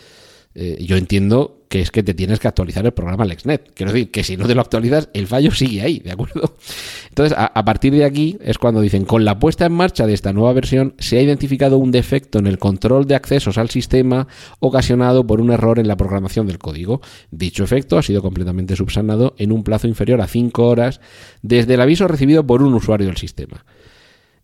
yo 0.80 0.96
entiendo 0.96 1.65
que 1.68 1.80
es 1.80 1.90
que 1.90 2.02
te 2.02 2.14
tienes 2.14 2.38
que 2.38 2.48
actualizar 2.48 2.84
el 2.86 2.92
programa 2.92 3.24
LexNet. 3.24 3.72
Quiero 3.74 3.92
decir 3.92 4.10
que 4.10 4.22
si 4.22 4.36
no 4.36 4.46
te 4.46 4.54
lo 4.54 4.60
actualizas, 4.60 5.08
el 5.12 5.26
fallo 5.26 5.50
sigue 5.50 5.82
ahí, 5.82 5.98
¿de 5.98 6.12
acuerdo? 6.12 6.56
Entonces, 7.08 7.36
a, 7.36 7.64
partir 7.64 7.92
de 7.92 8.04
aquí 8.04 8.38
es 8.40 8.58
cuando 8.58 8.80
dicen, 8.80 9.04
con 9.04 9.24
la 9.24 9.38
puesta 9.38 9.66
en 9.66 9.72
marcha 9.72 10.06
de 10.06 10.14
esta 10.14 10.32
nueva 10.32 10.52
versión, 10.52 10.94
se 10.98 11.18
ha 11.18 11.22
identificado 11.22 11.78
un 11.78 11.90
defecto 11.90 12.38
en 12.38 12.46
el 12.46 12.58
control 12.58 13.06
de 13.06 13.14
accesos 13.14 13.58
al 13.58 13.70
sistema 13.70 14.28
ocasionado 14.60 15.26
por 15.26 15.40
un 15.40 15.50
error 15.50 15.78
en 15.78 15.88
la 15.88 15.96
programación 15.96 16.46
del 16.46 16.58
código. 16.58 17.00
Dicho 17.30 17.64
efecto 17.64 17.98
ha 17.98 18.02
sido 18.02 18.22
completamente 18.22 18.76
subsanado 18.76 19.34
en 19.38 19.52
un 19.52 19.64
plazo 19.64 19.88
inferior 19.88 20.20
a 20.20 20.26
5 20.26 20.66
horas 20.66 21.00
desde 21.42 21.74
el 21.74 21.80
aviso 21.80 22.06
recibido 22.06 22.46
por 22.46 22.62
un 22.62 22.74
usuario 22.74 23.06
del 23.06 23.16
sistema. 23.16 23.64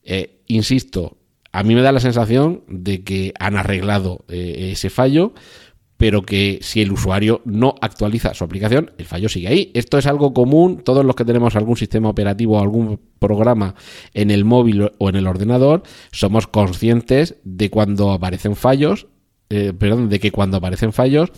Eh, 0.02 0.40
insisto, 0.48 1.18
a 1.52 1.62
mí 1.62 1.74
me 1.74 1.82
da 1.82 1.92
la 1.92 2.00
sensación 2.00 2.64
de 2.66 3.04
que 3.04 3.34
han 3.38 3.56
arreglado 3.56 4.24
eh, 4.28 4.70
ese 4.72 4.90
fallo 4.90 5.34
pero 6.02 6.22
que 6.22 6.58
si 6.62 6.82
el 6.82 6.90
usuario 6.90 7.42
no 7.44 7.76
actualiza 7.80 8.34
su 8.34 8.42
aplicación, 8.42 8.90
el 8.98 9.04
fallo 9.04 9.28
sigue 9.28 9.46
ahí. 9.46 9.70
Esto 9.72 9.98
es 9.98 10.06
algo 10.06 10.34
común, 10.34 10.82
todos 10.82 11.04
los 11.04 11.14
que 11.14 11.24
tenemos 11.24 11.54
algún 11.54 11.76
sistema 11.76 12.08
operativo 12.08 12.58
o 12.58 12.60
algún 12.60 12.98
programa 13.20 13.76
en 14.12 14.32
el 14.32 14.44
móvil 14.44 14.90
o 14.98 15.08
en 15.08 15.14
el 15.14 15.28
ordenador, 15.28 15.84
somos 16.10 16.48
conscientes 16.48 17.36
de 17.44 17.70
cuando 17.70 18.10
aparecen 18.10 18.56
fallos, 18.56 19.06
eh, 19.48 19.72
perdón, 19.78 20.08
de 20.08 20.18
que 20.18 20.32
cuando 20.32 20.56
aparecen 20.56 20.92
fallos, 20.92 21.30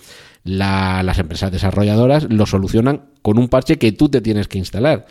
las 0.44 1.18
empresas 1.18 1.52
desarrolladoras 1.52 2.26
lo 2.30 2.46
solucionan 2.46 3.10
con 3.20 3.38
un 3.38 3.48
parche 3.48 3.76
que 3.76 3.92
tú 3.92 4.08
te 4.08 4.22
tienes 4.22 4.48
que 4.48 4.56
instalar. 4.56 5.04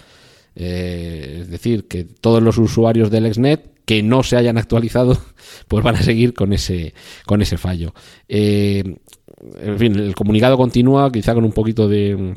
Eh, 0.56 1.42
es 1.42 1.50
decir, 1.52 1.88
que 1.88 2.06
todos 2.06 2.42
los 2.42 2.58
usuarios 2.58 3.12
del 3.12 3.28
Exnet 3.28 3.73
que 3.86 4.04
no 4.04 4.24
se 4.24 4.38
hayan 4.38 4.58
actualizado, 4.58 5.17
pues 5.67 5.84
van 5.84 5.96
a 5.96 6.04
seguir 6.04 6.34
con 6.34 6.54
ese, 6.54 6.93
con 7.26 7.41
ese 7.41 7.58
fallo. 7.58 7.93
Eh, 8.28 8.84
en 9.62 9.80
fin, 9.80 10.00
el 10.00 10.15
comunicado 10.15 10.58
continúa 10.58 11.12
quizá 11.12 11.34
con 11.34 11.43
un 11.43 11.52
poquito 11.52 11.88
de, 11.89 12.36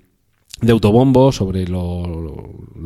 de 0.60 0.72
autobombo 0.72 1.32
sobre 1.32 1.66
lo, 1.68 2.32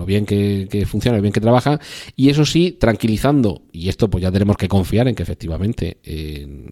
bien 0.06 0.26
que, 0.26 0.84
funciona, 0.86 1.16
lo 1.16 1.22
bien 1.22 1.32
que 1.32 1.40
trabaja, 1.40 1.78
y 2.16 2.30
eso 2.30 2.44
sí, 2.44 2.72
tranquilizando, 2.72 3.62
y 3.72 3.88
esto 3.88 4.10
pues 4.10 4.22
ya 4.22 4.32
tenemos 4.32 4.56
que 4.56 4.68
confiar 4.68 5.08
en 5.08 5.14
que 5.14 5.22
efectivamente 5.22 5.98
eh, 6.02 6.66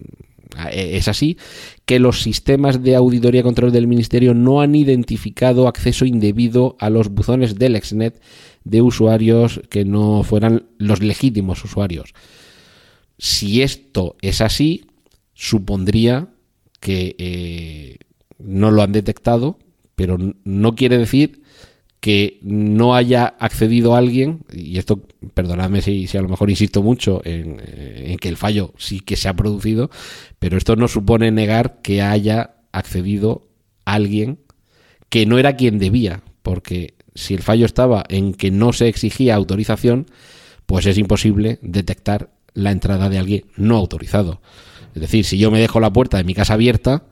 es 0.71 1.07
así, 1.07 1.37
que 1.85 1.99
los 1.99 2.21
sistemas 2.21 2.83
de 2.83 2.95
auditoría 2.95 3.41
y 3.41 3.43
control 3.43 3.71
del 3.71 3.87
Ministerio 3.87 4.33
no 4.33 4.61
han 4.61 4.75
identificado 4.75 5.67
acceso 5.67 6.05
indebido 6.05 6.75
a 6.79 6.89
los 6.89 7.09
buzones 7.09 7.55
del 7.55 7.75
Exnet 7.75 8.21
de 8.69 8.81
usuarios 8.81 9.61
que 9.69 9.85
no 9.85 10.23
fueran 10.23 10.67
los 10.77 11.01
legítimos 11.01 11.63
usuarios. 11.63 12.13
Si 13.17 13.61
esto 13.61 14.15
es 14.21 14.41
así, 14.41 14.85
supondría 15.33 16.29
que 16.79 17.15
eh, 17.17 17.97
no 18.37 18.71
lo 18.71 18.81
han 18.81 18.91
detectado, 18.91 19.59
pero 19.95 20.17
no 20.43 20.75
quiere 20.75 20.97
decir 20.97 21.41
que 21.99 22.39
no 22.41 22.95
haya 22.95 23.25
accedido 23.25 23.95
alguien, 23.95 24.45
y 24.53 24.77
esto, 24.77 25.01
perdonadme 25.33 25.81
si, 25.81 26.07
a 26.17 26.21
lo 26.21 26.29
mejor 26.29 26.49
insisto 26.49 26.81
mucho 26.81 27.21
en, 27.25 27.61
en, 27.65 28.17
que 28.17 28.29
el 28.29 28.37
fallo 28.37 28.73
sí 28.77 29.01
que 29.01 29.17
se 29.17 29.27
ha 29.27 29.35
producido, 29.35 29.89
pero 30.39 30.57
esto 30.57 30.77
no 30.77 30.87
supone 30.87 31.31
negar 31.31 31.81
que 31.81 32.01
haya 32.01 32.55
accedido 32.71 33.49
alguien 33.83 34.39
que 35.09 35.25
no 35.25 35.39
era 35.39 35.57
quien 35.57 35.79
debía, 35.79 36.21
porque 36.41 36.93
si 37.19 37.33
el 37.33 37.41
fallo 37.41 37.65
estaba 37.65 38.03
en 38.09 38.33
que 38.33 38.51
no 38.51 38.73
se 38.73 38.87
exigía 38.87 39.35
autorización, 39.35 40.07
pues 40.65 40.85
es 40.85 40.97
imposible 40.97 41.59
detectar 41.61 42.29
la 42.53 42.71
entrada 42.71 43.09
de 43.09 43.19
alguien 43.19 43.45
no 43.55 43.75
autorizado. 43.77 44.41
Es 44.95 45.01
decir, 45.01 45.25
si 45.25 45.37
yo 45.37 45.51
me 45.51 45.59
dejo 45.59 45.79
la 45.79 45.93
puerta 45.93 46.17
de 46.17 46.23
mi 46.23 46.33
casa 46.33 46.53
abierta, 46.53 47.03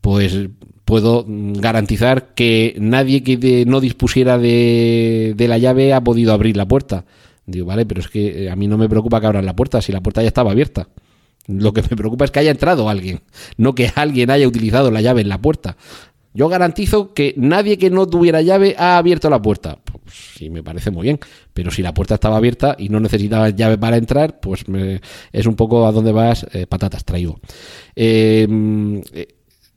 pues 0.00 0.48
puedo 0.84 1.24
garantizar 1.26 2.34
que 2.34 2.74
nadie 2.78 3.22
que 3.22 3.64
no 3.66 3.80
dispusiera 3.80 4.38
de, 4.38 5.34
la 5.38 5.58
llave 5.58 5.94
ha 5.94 6.02
podido 6.02 6.32
abrir 6.32 6.56
la 6.56 6.66
puerta. 6.66 7.04
Digo, 7.46 7.66
vale, 7.66 7.86
pero 7.86 8.00
es 8.00 8.08
que 8.08 8.50
a 8.50 8.56
mí 8.56 8.66
no 8.66 8.78
me 8.78 8.88
preocupa 8.88 9.20
que 9.20 9.26
abran 9.26 9.46
la 9.46 9.56
puerta 9.56 9.80
si 9.80 9.92
la 9.92 10.00
puerta 10.00 10.22
ya 10.22 10.28
estaba 10.28 10.50
abierta. 10.50 10.88
Lo 11.46 11.72
que 11.72 11.82
me 11.82 11.96
preocupa 11.96 12.24
es 12.24 12.30
que 12.30 12.38
haya 12.40 12.50
entrado 12.50 12.88
alguien, 12.88 13.20
no 13.56 13.74
que 13.74 13.90
alguien 13.94 14.30
haya 14.30 14.46
utilizado 14.46 14.90
la 14.90 15.00
llave 15.00 15.22
en 15.22 15.28
la 15.28 15.40
puerta. 15.40 15.76
Yo 16.34 16.48
garantizo 16.48 17.12
que 17.12 17.34
nadie 17.36 17.76
que 17.76 17.90
no 17.90 18.06
tuviera 18.06 18.40
llave 18.40 18.74
ha 18.78 18.96
abierto 18.96 19.28
la 19.28 19.40
puerta. 19.40 19.78
Pues 19.84 20.14
sí, 20.36 20.48
me 20.48 20.62
parece 20.62 20.90
muy 20.90 21.04
bien. 21.04 21.20
Pero 21.52 21.70
si 21.70 21.82
la 21.82 21.92
puerta 21.92 22.14
estaba 22.14 22.36
abierta 22.36 22.74
y 22.78 22.88
no 22.88 23.00
necesitaba 23.00 23.50
llave 23.50 23.76
para 23.78 23.96
entrar, 23.96 24.40
pues 24.40 24.64
es 25.32 25.46
un 25.46 25.56
poco 25.56 25.86
a 25.86 25.92
dónde 25.92 26.12
vas, 26.12 26.46
eh, 26.52 26.66
patatas 26.66 27.04
traigo. 27.04 27.38
Em, 27.94 29.02
eh, 29.12 29.28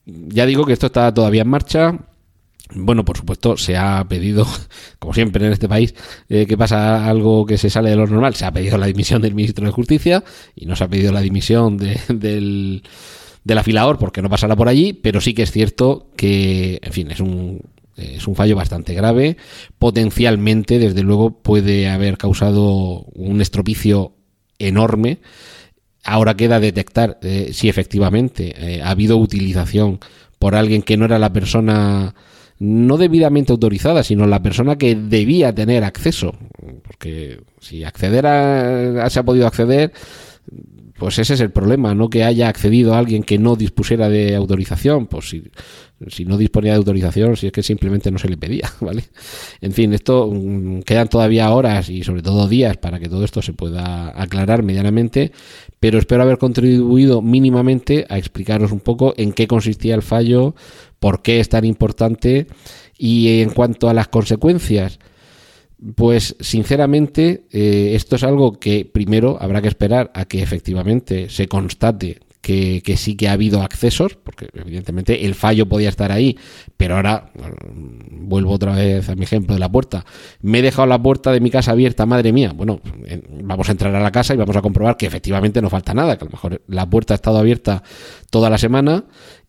ya 0.06 0.46
digo 0.46 0.65
que 0.65 0.74
esto 0.74 0.88
está 0.88 1.13
todavía 1.13 1.41
en 1.41 1.50
marcha. 1.50 2.00
Bueno, 2.74 3.06
por 3.06 3.18
supuesto, 3.18 3.58
se 3.58 3.78
ha 3.78 4.04
pedido, 4.08 4.48
como 5.00 5.13
siempre 5.13 5.46
en 5.46 5.54
este 5.54 5.68
país, 5.68 5.94
eh, 6.30 6.46
que 6.48 6.58
pasa 6.58 7.08
algo 7.08 7.46
que 7.46 7.58
se 7.58 7.70
sale 7.70 7.89
de 7.89 7.96
lo 7.98 8.08
normal. 8.08 8.34
Se 8.36 8.46
ha 8.46 8.52
pedido 8.52 8.78
la 8.78 8.88
dimisión 8.88 9.22
del 9.22 9.36
ministro 9.36 9.65
de 9.65 9.72
Justicia 9.72 10.24
y 10.56 10.65
no 10.65 10.76
se 10.76 10.86
ha 10.86 10.88
pedido 10.88 11.12
la 11.12 11.22
dimisión 11.22 11.78
del 11.78 12.84
del 13.45 13.60
afilador 13.60 13.97
porque 13.97 14.21
no 14.21 14.29
pasará 14.29 14.58
por 14.58 14.67
allí, 14.67 14.91
pero 14.91 15.21
sí 15.21 15.34
que 15.34 15.43
es 15.43 15.51
cierto 15.51 16.10
que, 16.17 16.79
en 16.81 16.91
fin, 16.91 17.12
es 17.12 17.21
un, 17.21 17.62
es 17.95 18.27
un 18.27 18.36
fallo 18.36 18.58
bastante 18.58 18.93
grave. 18.93 19.38
Potencialmente, 19.79 20.79
desde 20.79 21.03
luego, 21.03 21.41
puede 21.41 21.88
haber 21.88 22.17
causado 22.17 23.05
un 23.13 23.39
estropicio 23.39 24.13
enorme. 24.60 25.19
Ahora 26.03 26.36
queda 26.36 26.60
detectar 26.60 27.19
eh, 27.21 27.51
si 27.53 27.69
efectivamente 27.69 28.53
eh, 28.58 28.81
ha 28.81 28.89
habido 28.89 29.17
utilización 29.17 29.99
por 30.39 30.55
alguien 30.55 30.81
que 30.81 30.97
no 30.97 31.05
era 31.05 31.19
la 31.19 31.31
persona 31.31 32.13
no 32.58 32.97
debidamente 32.97 33.51
autorizada, 33.51 34.03
sino 34.03 34.25
la 34.25 34.41
persona 34.41 34.77
que 34.77 34.95
debía 34.95 35.53
tener 35.53 35.84
acceso. 35.84 36.34
Porque 36.84 37.41
si 37.60 37.84
acceder 37.84 38.25
a, 38.25 39.10
se 39.10 39.19
ha 39.19 39.23
podido 39.23 39.45
acceder, 39.45 39.91
pues 40.97 41.19
ese 41.19 41.34
es 41.34 41.41
el 41.41 41.51
problema, 41.51 41.93
no 41.93 42.10
que 42.10 42.23
haya 42.23 42.47
accedido 42.47 42.95
alguien 42.95 43.23
que 43.23 43.38
no 43.38 43.58
dispusiera 43.58 44.08
de 44.08 44.34
autorización, 44.34 45.08
pues 45.08 45.29
si, 45.29 45.43
si 46.08 46.23
no 46.23 46.38
disponía 46.38 46.71
de 46.71 46.77
autorización, 46.77 47.36
si 47.36 47.47
es 47.47 47.51
que 47.51 47.63
simplemente 47.63 48.12
no 48.12 48.17
se 48.17 48.29
le 48.29 48.38
pedía, 48.38 48.71
¿vale? 48.79 49.03
En 49.60 49.73
fin, 49.73 49.93
esto 49.93 50.29
mm, 50.31 50.81
quedan 50.81 51.10
todavía 51.10 51.51
horas 51.51 51.89
y 51.89 52.03
sobre 52.03 52.21
todo 52.21 52.47
días 52.47 52.77
para 52.77 52.99
que 52.99 53.10
todo 53.10 53.25
esto 53.25 53.41
se 53.41 53.51
pueda 53.51 54.19
aclarar 54.19 54.63
medianamente, 54.63 55.34
pero 55.81 55.99
espero 55.99 56.23
haber 56.23 56.38
contribuido 56.38 57.21
mínimamente 57.21 58.05
a 58.10 58.17
explicaros 58.17 58.71
un 58.71 58.79
poco 58.79 59.13
en 59.17 59.34
qué 59.34 59.47
consistía 59.47 59.95
el 59.95 60.01
fallo, 60.01 60.55
por 60.99 61.21
qué 61.21 61.41
es 61.41 61.49
tan 61.49 61.65
importante 61.65 62.47
y 62.97 63.41
en 63.41 63.49
cuanto 63.49 63.89
a 63.89 63.93
las 63.93 64.08
consecuencias, 64.08 64.99
pues 65.96 66.36
sinceramente 66.40 67.46
eh, 67.52 67.92
esto 67.96 68.16
es 68.16 68.24
algo 68.24 68.60
que 68.60 68.86
primero 68.86 69.38
habrá 69.40 69.62
que 69.62 69.68
esperar 69.68 70.12
a 70.14 70.26
que 70.26 70.42
efectivamente 70.42 71.30
se 71.30 71.48
constate 71.48 72.20
que, 72.46 72.96
sí 72.96 73.16
que 73.16 73.28
ha 73.28 73.32
habido 73.32 73.64
accesos, 73.64 74.16
porque 74.24 74.50
evidentemente 74.54 75.26
el 75.26 75.34
fallo 75.34 75.68
podía 75.68 75.90
estar 75.90 76.12
ahí, 76.12 76.38
pero 76.78 76.96
ahora 76.96 77.32
vuelvo 78.12 78.52
otra 78.52 78.76
vez 78.76 79.10
a 79.10 79.16
mi 79.16 79.24
ejemplo 79.24 79.56
de 79.56 79.60
la 79.60 79.72
puerta. 79.72 80.06
Me 80.42 80.60
he 80.60 80.62
dejado 80.62 80.88
la 80.88 81.02
puerta 81.02 81.32
de 81.32 81.40
mi 81.40 81.50
casa 81.50 81.72
abierta, 81.72 82.06
madre 82.06 82.32
mía. 82.32 82.54
Bueno, 82.54 82.82
vamos 83.42 83.68
a 83.68 83.72
entrar 83.72 83.96
a 83.96 84.00
la 84.00 84.12
casa 84.12 84.36
y 84.36 84.38
vamos 84.38 84.56
a 84.56 84.62
comprobar 84.62 84.96
que 84.96 85.08
efectivamente 85.08 85.60
no 85.60 85.72
falta 85.72 85.96
nada, 85.96 86.20
que 86.20 86.26
a 86.26 86.28
lo 86.28 86.32
mejor 86.34 86.62
la 86.68 86.88
puerta 86.88 87.16
ha 87.16 87.16
estado 87.16 87.40
abierta 87.40 87.82
toda 88.30 88.52
la 88.52 88.60
semana 88.60 89.06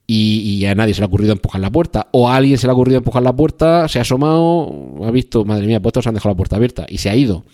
y, 0.07 0.65
a 0.67 0.75
nadie 0.75 0.95
se 0.95 1.01
le 1.01 1.05
ha 1.05 1.09
ocurrido 1.09 1.33
empujar 1.33 1.61
la 1.61 1.71
puerta. 1.71 2.09
O 2.13 2.29
a 2.29 2.37
alguien 2.37 2.59
se 2.59 2.67
le 2.67 2.71
ha 2.71 2.75
ocurrido 2.75 2.99
empujar 2.99 3.23
la 3.23 3.35
puerta, 3.35 3.89
se 3.89 3.99
ha 3.99 4.03
asomado, 4.03 4.73
ha 5.05 5.11
visto, 5.11 5.45
madre 5.45 5.67
mía, 5.67 5.81
pues 5.81 5.91
estos 5.91 6.07
han 6.07 6.15
dejado 6.15 6.31
la 6.31 6.37
puerta 6.37 6.57
abierta 6.57 6.87
y 6.89 6.99
se 6.99 7.11
ha 7.11 7.17
ido. 7.17 7.45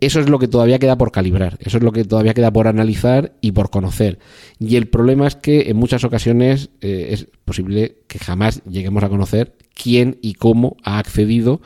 Eso 0.00 0.20
es 0.20 0.28
lo 0.28 0.38
que 0.38 0.48
todavía 0.48 0.78
queda 0.78 0.98
por 0.98 1.12
calibrar, 1.12 1.56
eso 1.60 1.78
es 1.78 1.82
lo 1.82 1.92
que 1.92 2.04
todavía 2.04 2.34
queda 2.34 2.52
por 2.52 2.66
analizar 2.66 3.36
y 3.40 3.52
por 3.52 3.70
conocer. 3.70 4.18
Y 4.58 4.76
el 4.76 4.88
problema 4.88 5.26
es 5.26 5.36
que 5.36 5.70
en 5.70 5.76
muchas 5.76 6.04
ocasiones 6.04 6.70
eh, 6.80 7.08
es 7.10 7.28
posible 7.44 7.98
que 8.08 8.18
jamás 8.18 8.62
lleguemos 8.64 9.04
a 9.04 9.08
conocer 9.08 9.54
quién 9.72 10.18
y 10.20 10.34
cómo 10.34 10.76
ha 10.82 10.98
accedido 10.98 11.62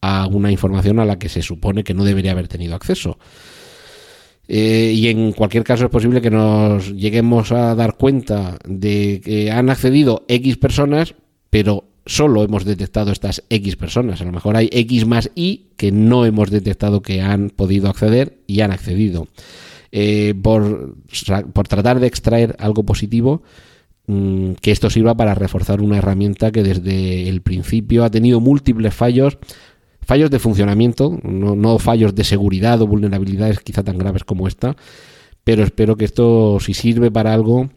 a 0.00 0.26
una 0.26 0.50
información 0.50 1.00
a 1.00 1.04
la 1.04 1.18
que 1.18 1.28
se 1.28 1.42
supone 1.42 1.84
que 1.84 1.94
no 1.94 2.04
debería 2.04 2.32
haber 2.32 2.48
tenido 2.48 2.74
acceso. 2.74 3.18
Eh, 4.48 4.92
y 4.94 5.08
en 5.08 5.32
cualquier 5.32 5.64
caso 5.64 5.84
es 5.84 5.90
posible 5.90 6.20
que 6.20 6.30
nos 6.30 6.92
lleguemos 6.94 7.50
a 7.52 7.74
dar 7.74 7.96
cuenta 7.96 8.58
de 8.64 9.20
que 9.24 9.50
han 9.50 9.70
accedido 9.70 10.24
X 10.28 10.56
personas, 10.56 11.14
pero 11.50 11.84
solo 12.06 12.44
hemos 12.44 12.64
detectado 12.64 13.10
estas 13.10 13.42
X 13.50 13.76
personas. 13.76 14.20
A 14.20 14.24
lo 14.24 14.32
mejor 14.32 14.56
hay 14.56 14.68
X 14.72 15.06
más 15.06 15.30
Y 15.34 15.66
que 15.76 15.90
no 15.90 16.24
hemos 16.24 16.50
detectado 16.50 17.02
que 17.02 17.20
han 17.20 17.50
podido 17.50 17.88
acceder 17.88 18.38
y 18.46 18.60
han 18.60 18.70
accedido. 18.70 19.26
Eh, 19.92 20.34
por, 20.40 20.96
por 21.52 21.68
tratar 21.68 22.00
de 22.00 22.06
extraer 22.06 22.56
algo 22.58 22.84
positivo, 22.84 23.42
mm, 24.06 24.52
que 24.60 24.70
esto 24.70 24.90
sirva 24.90 25.16
para 25.16 25.34
reforzar 25.34 25.80
una 25.80 25.98
herramienta 25.98 26.52
que 26.52 26.62
desde 26.62 27.28
el 27.28 27.40
principio 27.40 28.04
ha 28.04 28.10
tenido 28.10 28.40
múltiples 28.40 28.94
fallos, 28.94 29.38
fallos 30.06 30.30
de 30.30 30.38
funcionamiento, 30.38 31.18
no, 31.22 31.78
fallos 31.78 32.14
de 32.14 32.24
seguridad 32.24 32.80
o 32.80 32.86
vulnerabilidades 32.86 33.60
quizá 33.60 33.82
tan 33.82 33.98
graves 33.98 34.24
como 34.24 34.46
esta, 34.46 34.76
pero 35.42 35.64
espero 35.64 35.96
que 35.96 36.04
esto 36.04 36.58
si 36.60 36.74
sirve 36.74 37.10
para 37.10 37.34
algo, 37.34 37.70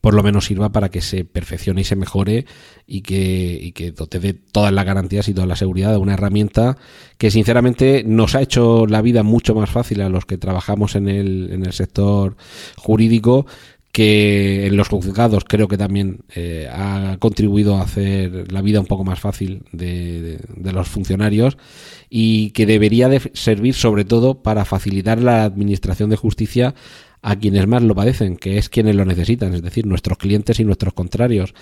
por 0.00 0.14
lo 0.14 0.22
menos 0.22 0.44
sirva 0.44 0.70
para 0.70 0.90
que 0.90 1.00
se 1.00 1.24
perfeccione 1.24 1.80
y 1.80 1.84
se 1.84 1.96
mejore 1.96 2.46
y 2.86 3.00
que, 3.00 3.58
y 3.60 3.72
que 3.72 3.90
te 3.90 4.20
dé 4.20 4.34
todas 4.34 4.72
las 4.72 4.84
garantías 4.84 5.28
y 5.28 5.34
toda 5.34 5.46
la 5.46 5.56
seguridad 5.56 5.90
de 5.90 5.96
una 5.96 6.14
herramienta 6.14 6.76
que 7.16 7.30
sinceramente 7.30 8.04
nos 8.06 8.36
ha 8.36 8.42
hecho 8.42 8.86
la 8.86 9.02
vida 9.02 9.24
mucho 9.24 9.54
más 9.54 9.70
fácil 9.70 10.00
a 10.02 10.08
los 10.08 10.26
que 10.26 10.38
trabajamos 10.38 10.94
en 10.94 11.08
el, 11.08 11.50
en 11.52 11.66
el 11.66 11.72
sector 11.72 12.36
jurídico 12.76 13.46
que 13.98 14.68
en 14.68 14.76
los 14.76 14.86
juzgados 14.86 15.42
creo 15.42 15.66
que 15.66 15.76
también 15.76 16.20
eh, 16.32 16.68
ha 16.70 17.16
contribuido 17.18 17.78
a 17.78 17.82
hacer 17.82 18.52
la 18.52 18.62
vida 18.62 18.78
un 18.78 18.86
poco 18.86 19.02
más 19.02 19.18
fácil 19.18 19.64
de, 19.72 20.38
los 20.56 20.86
funcionarios 20.86 21.58
y 22.08 22.50
que 22.50 22.64
debería 22.64 23.08
de 23.08 23.20
servir 23.34 23.74
sobre 23.74 24.04
todo 24.04 24.40
para 24.40 24.64
facilitar 24.64 25.20
la 25.20 25.42
administración 25.42 26.10
de 26.10 26.16
justicia 26.16 26.76
a 27.22 27.34
quienes 27.40 27.66
más 27.66 27.82
lo 27.82 27.96
padecen, 27.96 28.36
que 28.36 28.58
es 28.58 28.68
quienes 28.68 28.94
lo 28.94 29.04
necesitan, 29.04 29.52
es 29.52 29.62
decir, 29.62 29.84
nuestros 29.84 30.16
clientes 30.16 30.60
y 30.60 30.64
nuestros 30.64 30.94
contrarios, 30.94 31.52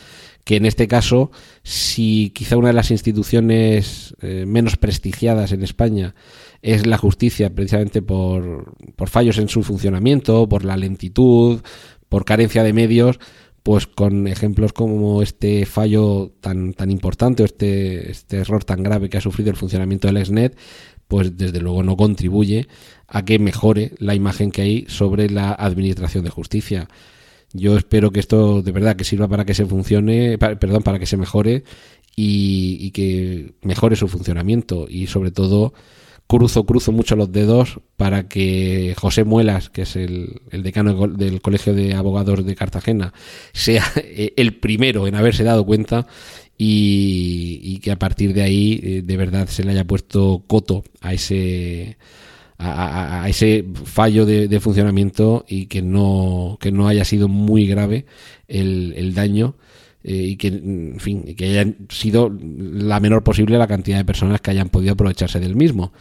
que 0.44 0.56
en 0.56 0.66
este 0.66 0.86
caso, 0.86 1.30
si 1.62 2.32
quizá 2.34 2.58
una 2.58 2.68
de 2.68 2.74
las 2.74 2.90
instituciones 2.90 4.14
eh, 4.20 4.44
menos 4.46 4.76
prestigiadas 4.76 5.52
en 5.52 5.62
España 5.62 6.14
es 6.60 6.86
la 6.86 6.98
justicia, 6.98 7.54
precisamente 7.54 8.02
por, 8.02 8.74
por 8.94 9.08
fallos 9.08 9.38
en 9.38 9.48
su 9.48 9.62
funcionamiento, 9.62 10.46
por 10.46 10.64
la 10.64 10.76
lentitud, 10.76 11.60
por 12.08 12.24
carencia 12.24 12.62
de 12.62 12.72
medios, 12.72 13.18
pues 13.62 13.86
con 13.86 14.28
ejemplos 14.28 14.72
como 14.72 15.22
este 15.22 15.66
fallo 15.66 16.32
tan, 16.40 16.72
tan 16.72 16.90
importante 16.90 17.42
o 17.42 17.46
este, 17.46 18.10
este 18.10 18.36
error 18.36 18.62
tan 18.62 18.82
grave 18.82 19.08
que 19.08 19.18
ha 19.18 19.20
sufrido 19.20 19.50
el 19.50 19.56
funcionamiento 19.56 20.06
del 20.06 20.18
ExNet, 20.18 20.56
pues 21.08 21.36
desde 21.36 21.60
luego 21.60 21.82
no 21.82 21.96
contribuye 21.96 22.68
a 23.08 23.24
que 23.24 23.38
mejore 23.38 23.92
la 23.98 24.14
imagen 24.14 24.50
que 24.50 24.62
hay 24.62 24.84
sobre 24.88 25.30
la 25.30 25.52
administración 25.52 26.22
de 26.22 26.30
justicia. 26.30 26.88
Yo 27.52 27.76
espero 27.76 28.10
que 28.10 28.20
esto 28.20 28.62
de 28.62 28.72
verdad 28.72 28.96
que 28.96 29.04
sirva 29.04 29.28
para 29.28 29.44
que 29.44 29.54
se 29.54 29.66
funcione, 29.66 30.38
perdón, 30.38 30.82
para 30.82 30.98
que 30.98 31.06
se 31.06 31.16
mejore 31.16 31.64
y, 32.14 32.78
y 32.80 32.90
que 32.92 33.54
mejore 33.62 33.96
su 33.96 34.08
funcionamiento 34.08 34.86
y 34.88 35.06
sobre 35.06 35.30
todo 35.30 35.74
cruzo, 36.26 36.64
cruzo 36.64 36.92
mucho 36.92 37.16
los 37.16 37.32
dedos 37.32 37.80
para 37.96 38.28
que 38.28 38.94
José 38.98 39.24
Muelas, 39.24 39.70
que 39.70 39.82
es 39.82 39.96
el, 39.96 40.40
decano 40.50 41.08
del 41.08 41.40
Colegio 41.40 41.74
de 41.74 41.94
Abogados 41.94 42.44
de 42.44 42.54
Cartagena, 42.54 43.12
sea 43.52 43.84
eh, 43.96 44.32
el 44.36 44.54
primero 44.58 45.06
en 45.06 45.14
haberse 45.14 45.44
dado 45.44 45.64
cuenta 45.64 46.06
y, 46.58 47.78
que 47.80 47.92
a 47.92 47.98
partir 47.98 48.32
de 48.32 48.42
ahí 48.42 48.80
eh, 48.82 49.02
de 49.04 49.16
verdad 49.16 49.48
se 49.48 49.62
le 49.62 49.72
haya 49.72 49.84
puesto 49.84 50.42
coto 50.46 50.84
a 51.00 51.12
ese 51.12 51.98
a, 52.58 53.26
ese 53.28 53.66
fallo 53.84 54.24
de, 54.24 54.60
funcionamiento 54.60 55.44
y 55.46 55.66
que 55.66 55.82
no 55.82 56.56
que 56.58 56.72
no 56.72 56.88
haya 56.88 57.04
sido 57.04 57.28
muy 57.28 57.66
grave 57.66 58.06
el, 58.48 58.94
el 58.96 59.14
daño 59.14 59.56
eh, 60.08 60.14
y 60.14 60.36
que 60.36 60.48
en 60.48 61.00
fin 61.00 61.34
que 61.36 61.46
haya 61.46 61.74
sido 61.88 62.32
la 62.40 63.00
menor 63.00 63.24
posible 63.24 63.58
la 63.58 63.66
cantidad 63.66 63.98
de 63.98 64.04
personas 64.04 64.40
que 64.40 64.52
hayan 64.52 64.68
podido 64.68 64.92
aprovecharse 64.92 65.40
del 65.40 65.56
mismo. 65.56 65.92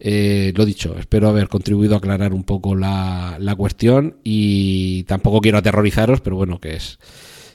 Eh, 0.00 0.52
lo 0.56 0.64
dicho, 0.64 0.96
espero 0.98 1.28
haber 1.28 1.48
contribuido 1.48 1.94
a 1.94 1.98
aclarar 1.98 2.32
un 2.32 2.42
poco 2.42 2.74
la, 2.74 3.36
la 3.38 3.54
cuestión 3.54 4.16
y 4.24 5.04
tampoco 5.04 5.40
quiero 5.40 5.58
aterrorizaros, 5.58 6.20
pero 6.20 6.34
bueno, 6.34 6.60
que 6.60 6.74
es... 6.74 6.98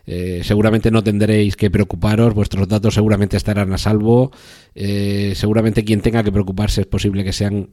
Eh, 0.06 0.42
seguramente 0.44 0.92
no 0.92 1.02
tendréis 1.02 1.56
que 1.56 1.72
preocuparos, 1.72 2.34
vuestros 2.34 2.68
datos 2.68 2.94
seguramente 2.94 3.38
estarán 3.38 3.72
a 3.72 3.78
salvo, 3.78 4.32
eh, 4.76 5.32
seguramente 5.34 5.86
quien 5.86 6.02
tenga 6.02 6.24
que 6.24 6.32
preocuparse 6.32 6.82
es 6.82 6.88
posible 6.88 7.24
que 7.24 7.32
sean 7.32 7.70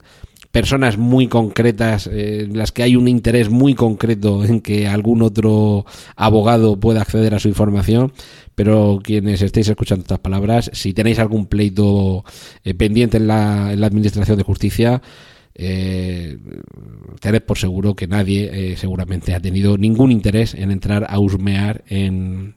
personas 0.52 0.98
muy 0.98 1.28
concretas, 1.28 2.08
en 2.08 2.58
las 2.58 2.72
que 2.72 2.82
hay 2.82 2.96
un 2.96 3.08
interés 3.08 3.50
muy 3.50 3.74
concreto 3.74 4.44
en 4.44 4.60
que 4.60 4.88
algún 4.88 5.22
otro 5.22 5.86
abogado 6.16 6.78
pueda 6.78 7.02
acceder 7.02 7.34
a 7.34 7.38
su 7.38 7.48
información, 7.48 8.12
pero 8.54 9.00
quienes 9.02 9.42
estéis 9.42 9.68
escuchando 9.68 10.02
estas 10.02 10.18
palabras, 10.18 10.70
si 10.74 10.92
tenéis 10.92 11.18
algún 11.18 11.46
pleito 11.46 12.24
eh, 12.64 12.74
pendiente 12.74 13.16
en 13.16 13.28
la, 13.28 13.72
en 13.72 13.80
la, 13.80 13.86
Administración 13.86 14.38
de 14.38 14.44
Justicia, 14.44 15.02
eh, 15.54 16.38
tened 17.20 17.42
por 17.42 17.58
seguro 17.58 17.94
que 17.94 18.06
nadie 18.06 18.72
eh, 18.72 18.76
seguramente 18.76 19.34
ha 19.34 19.40
tenido 19.40 19.76
ningún 19.76 20.10
interés 20.10 20.54
en 20.54 20.70
entrar 20.70 21.06
a 21.08 21.18
husmear 21.18 21.84
en, 21.88 22.54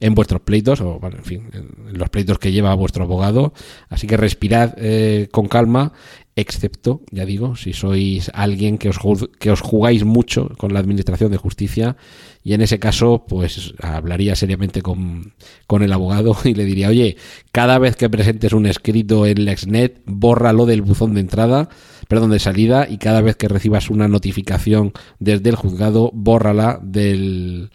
en 0.00 0.14
vuestros 0.14 0.40
pleitos 0.40 0.80
o, 0.80 0.98
bueno, 0.98 1.18
en 1.18 1.24
fin, 1.24 1.50
en 1.52 1.98
los 1.98 2.08
pleitos 2.08 2.38
que 2.38 2.52
lleva 2.52 2.74
vuestro 2.74 3.04
abogado. 3.04 3.52
Así 3.88 4.06
que 4.06 4.16
respirad 4.16 4.74
eh, 4.78 5.28
con 5.30 5.48
calma 5.48 5.92
excepto, 6.36 7.00
ya 7.10 7.24
digo, 7.24 7.56
si 7.56 7.72
sois 7.72 8.30
alguien 8.34 8.76
que 8.76 8.90
os, 8.90 8.98
que 9.40 9.50
os 9.50 9.62
jugáis 9.62 10.04
mucho 10.04 10.50
con 10.58 10.74
la 10.74 10.80
Administración 10.80 11.32
de 11.32 11.38
Justicia 11.38 11.96
y 12.44 12.52
en 12.52 12.60
ese 12.60 12.78
caso 12.78 13.24
pues 13.26 13.72
hablaría 13.80 14.36
seriamente 14.36 14.82
con, 14.82 15.32
con, 15.66 15.82
el 15.82 15.94
abogado 15.94 16.36
y 16.44 16.52
le 16.52 16.66
diría, 16.66 16.90
oye, 16.90 17.16
cada 17.52 17.78
vez 17.78 17.96
que 17.96 18.10
presentes 18.10 18.52
un 18.52 18.66
escrito 18.66 19.24
en 19.24 19.46
LexNet, 19.46 20.02
bórralo 20.04 20.66
del 20.66 20.82
buzón 20.82 21.14
de 21.14 21.20
entrada, 21.20 21.70
perdón, 22.06 22.32
de 22.32 22.38
salida 22.38 22.86
y 22.88 22.98
cada 22.98 23.22
vez 23.22 23.36
que 23.36 23.48
recibas 23.48 23.88
una 23.88 24.06
notificación 24.06 24.92
desde 25.18 25.48
el 25.48 25.56
juzgado, 25.56 26.10
bórrala 26.12 26.78
del 26.82 27.70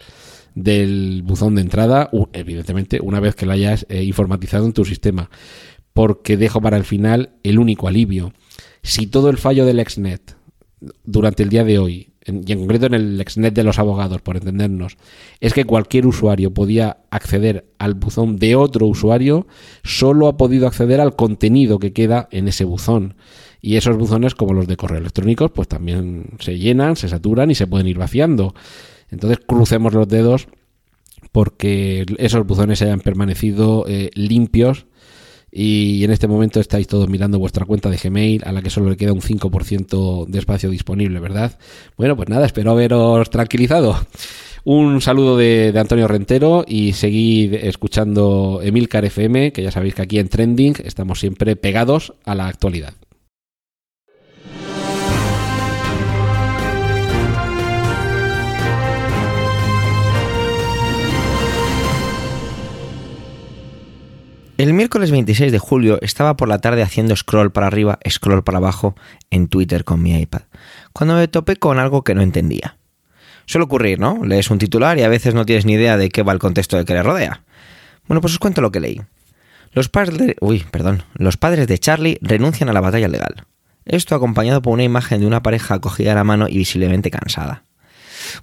del 0.54 1.22
buzón 1.24 1.54
de 1.54 1.62
entrada, 1.62 2.10
evidentemente 2.34 3.00
una 3.02 3.20
vez 3.20 3.34
que 3.34 3.46
la 3.46 3.54
hayas 3.54 3.86
eh, 3.88 4.04
informatizado 4.04 4.66
en 4.66 4.74
tu 4.74 4.84
sistema 4.84 5.30
porque 5.92 6.36
dejo 6.36 6.60
para 6.60 6.76
el 6.76 6.84
final 6.84 7.30
el 7.42 7.58
único 7.58 7.88
alivio 7.88 8.32
si 8.82 9.06
todo 9.06 9.30
el 9.30 9.38
fallo 9.38 9.64
del 9.64 9.80
exnet 9.80 10.36
durante 11.04 11.42
el 11.42 11.48
día 11.48 11.64
de 11.64 11.78
hoy, 11.78 12.12
y 12.24 12.52
en 12.52 12.60
concreto 12.60 12.86
en 12.86 12.94
el 12.94 13.20
exnet 13.20 13.54
de 13.54 13.64
los 13.64 13.78
abogados, 13.78 14.22
por 14.22 14.36
entendernos, 14.36 14.96
es 15.40 15.52
que 15.52 15.64
cualquier 15.64 16.06
usuario 16.06 16.54
podía 16.54 16.98
acceder 17.10 17.66
al 17.78 17.94
buzón 17.94 18.36
de 18.36 18.54
otro 18.54 18.86
usuario, 18.86 19.46
solo 19.82 20.28
ha 20.28 20.36
podido 20.36 20.66
acceder 20.66 21.00
al 21.00 21.16
contenido 21.16 21.78
que 21.78 21.92
queda 21.92 22.28
en 22.30 22.48
ese 22.48 22.64
buzón. 22.64 23.16
Y 23.60 23.76
esos 23.76 23.96
buzones, 23.96 24.34
como 24.34 24.54
los 24.54 24.66
de 24.66 24.76
correo 24.76 24.98
electrónicos, 24.98 25.50
pues 25.52 25.68
también 25.68 26.30
se 26.40 26.58
llenan, 26.58 26.96
se 26.96 27.08
saturan 27.08 27.50
y 27.50 27.54
se 27.54 27.66
pueden 27.66 27.86
ir 27.86 27.98
vaciando. 27.98 28.54
Entonces 29.10 29.38
crucemos 29.46 29.92
los 29.92 30.08
dedos 30.08 30.48
porque 31.32 32.04
esos 32.18 32.46
buzones 32.46 32.82
hayan 32.82 33.00
permanecido 33.00 33.84
eh, 33.88 34.10
limpios 34.14 34.86
y 35.54 36.02
en 36.02 36.10
este 36.10 36.26
momento 36.26 36.60
estáis 36.60 36.86
todos 36.86 37.10
mirando 37.10 37.38
vuestra 37.38 37.66
cuenta 37.66 37.90
de 37.90 37.98
Gmail 37.98 38.42
a 38.46 38.52
la 38.52 38.62
que 38.62 38.70
solo 38.70 38.88
le 38.88 38.96
queda 38.96 39.12
un 39.12 39.20
5% 39.20 40.26
de 40.26 40.38
espacio 40.38 40.70
disponible, 40.70 41.20
¿verdad? 41.20 41.58
Bueno, 41.98 42.16
pues 42.16 42.30
nada, 42.30 42.46
espero 42.46 42.70
haberos 42.70 43.28
tranquilizado. 43.28 43.94
Un 44.64 45.02
saludo 45.02 45.36
de, 45.36 45.70
de, 45.72 45.78
Antonio 45.78 46.08
Rentero 46.08 46.64
y 46.66 46.94
seguid 46.94 47.52
escuchando 47.52 48.60
Emilcar 48.62 49.04
FM, 49.04 49.52
que 49.52 49.62
ya 49.62 49.70
sabéis 49.70 49.94
que 49.94 50.02
aquí 50.02 50.18
en 50.18 50.28
Trending 50.28 50.76
estamos 50.84 51.20
siempre 51.20 51.54
pegados 51.56 52.14
a 52.24 52.34
la 52.34 52.46
actualidad. 52.46 52.94
El 64.62 64.74
miércoles 64.74 65.10
26 65.10 65.50
de 65.50 65.58
julio 65.58 65.98
estaba 66.02 66.36
por 66.36 66.46
la 66.46 66.60
tarde 66.60 66.82
haciendo 66.82 67.16
scroll 67.16 67.50
para 67.50 67.66
arriba, 67.66 67.98
scroll 68.08 68.44
para 68.44 68.58
abajo 68.58 68.94
en 69.32 69.48
Twitter 69.48 69.82
con 69.82 70.00
mi 70.00 70.16
iPad, 70.16 70.42
cuando 70.92 71.16
me 71.16 71.26
topé 71.26 71.56
con 71.56 71.80
algo 71.80 72.04
que 72.04 72.14
no 72.14 72.22
entendía. 72.22 72.76
Suele 73.44 73.64
ocurrir, 73.64 73.98
¿no? 73.98 74.24
Lees 74.24 74.52
un 74.52 74.58
titular 74.58 74.96
y 75.00 75.02
a 75.02 75.08
veces 75.08 75.34
no 75.34 75.44
tienes 75.44 75.66
ni 75.66 75.72
idea 75.72 75.96
de 75.96 76.10
qué 76.10 76.22
va 76.22 76.32
el 76.32 76.38
contexto 76.38 76.76
de 76.76 76.84
que 76.84 76.92
le 76.92 77.02
rodea. 77.02 77.42
Bueno, 78.06 78.20
pues 78.20 78.34
os 78.34 78.38
cuento 78.38 78.60
lo 78.60 78.70
que 78.70 78.78
leí. 78.78 79.02
Los. 79.72 79.90
Uy, 80.40 80.64
perdón. 80.70 81.02
Los 81.14 81.36
padres 81.36 81.66
de 81.66 81.78
Charlie 81.78 82.18
renuncian 82.22 82.68
a 82.68 82.72
la 82.72 82.80
batalla 82.80 83.08
legal. 83.08 83.44
Esto 83.84 84.14
acompañado 84.14 84.62
por 84.62 84.74
una 84.74 84.84
imagen 84.84 85.22
de 85.22 85.26
una 85.26 85.42
pareja 85.42 85.74
acogida 85.74 86.12
a 86.12 86.14
la 86.14 86.22
mano 86.22 86.46
y 86.48 86.58
visiblemente 86.58 87.10
cansada. 87.10 87.64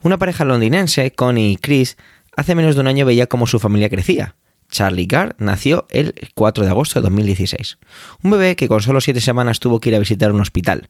Una 0.02 0.18
pareja 0.18 0.44
londinense, 0.44 1.12
Connie 1.12 1.52
y 1.52 1.56
Chris, 1.56 1.96
hace 2.36 2.56
menos 2.56 2.76
de 2.76 2.82
un 2.82 2.88
año 2.88 3.06
veía 3.06 3.28
cómo 3.28 3.48
su 3.48 3.58
familia 3.58 3.90
crecía 3.90 4.36
Charlie 4.70 5.08
Gard 5.08 5.36
nació 5.40 5.88
el 5.90 6.14
4 6.36 6.64
de 6.64 6.70
agosto 6.70 7.00
de 7.00 7.04
2016. 7.04 7.78
Un 8.24 8.32
bebé 8.32 8.56
que 8.56 8.68
con 8.68 8.82
solo 8.82 9.02
7 9.02 9.20
semanas 9.22 9.60
tuvo 9.60 9.80
que 9.80 9.90
ir 9.90 9.96
a 9.96 10.00
visitar 10.00 10.32
un 10.32 10.42
hospital. 10.42 10.90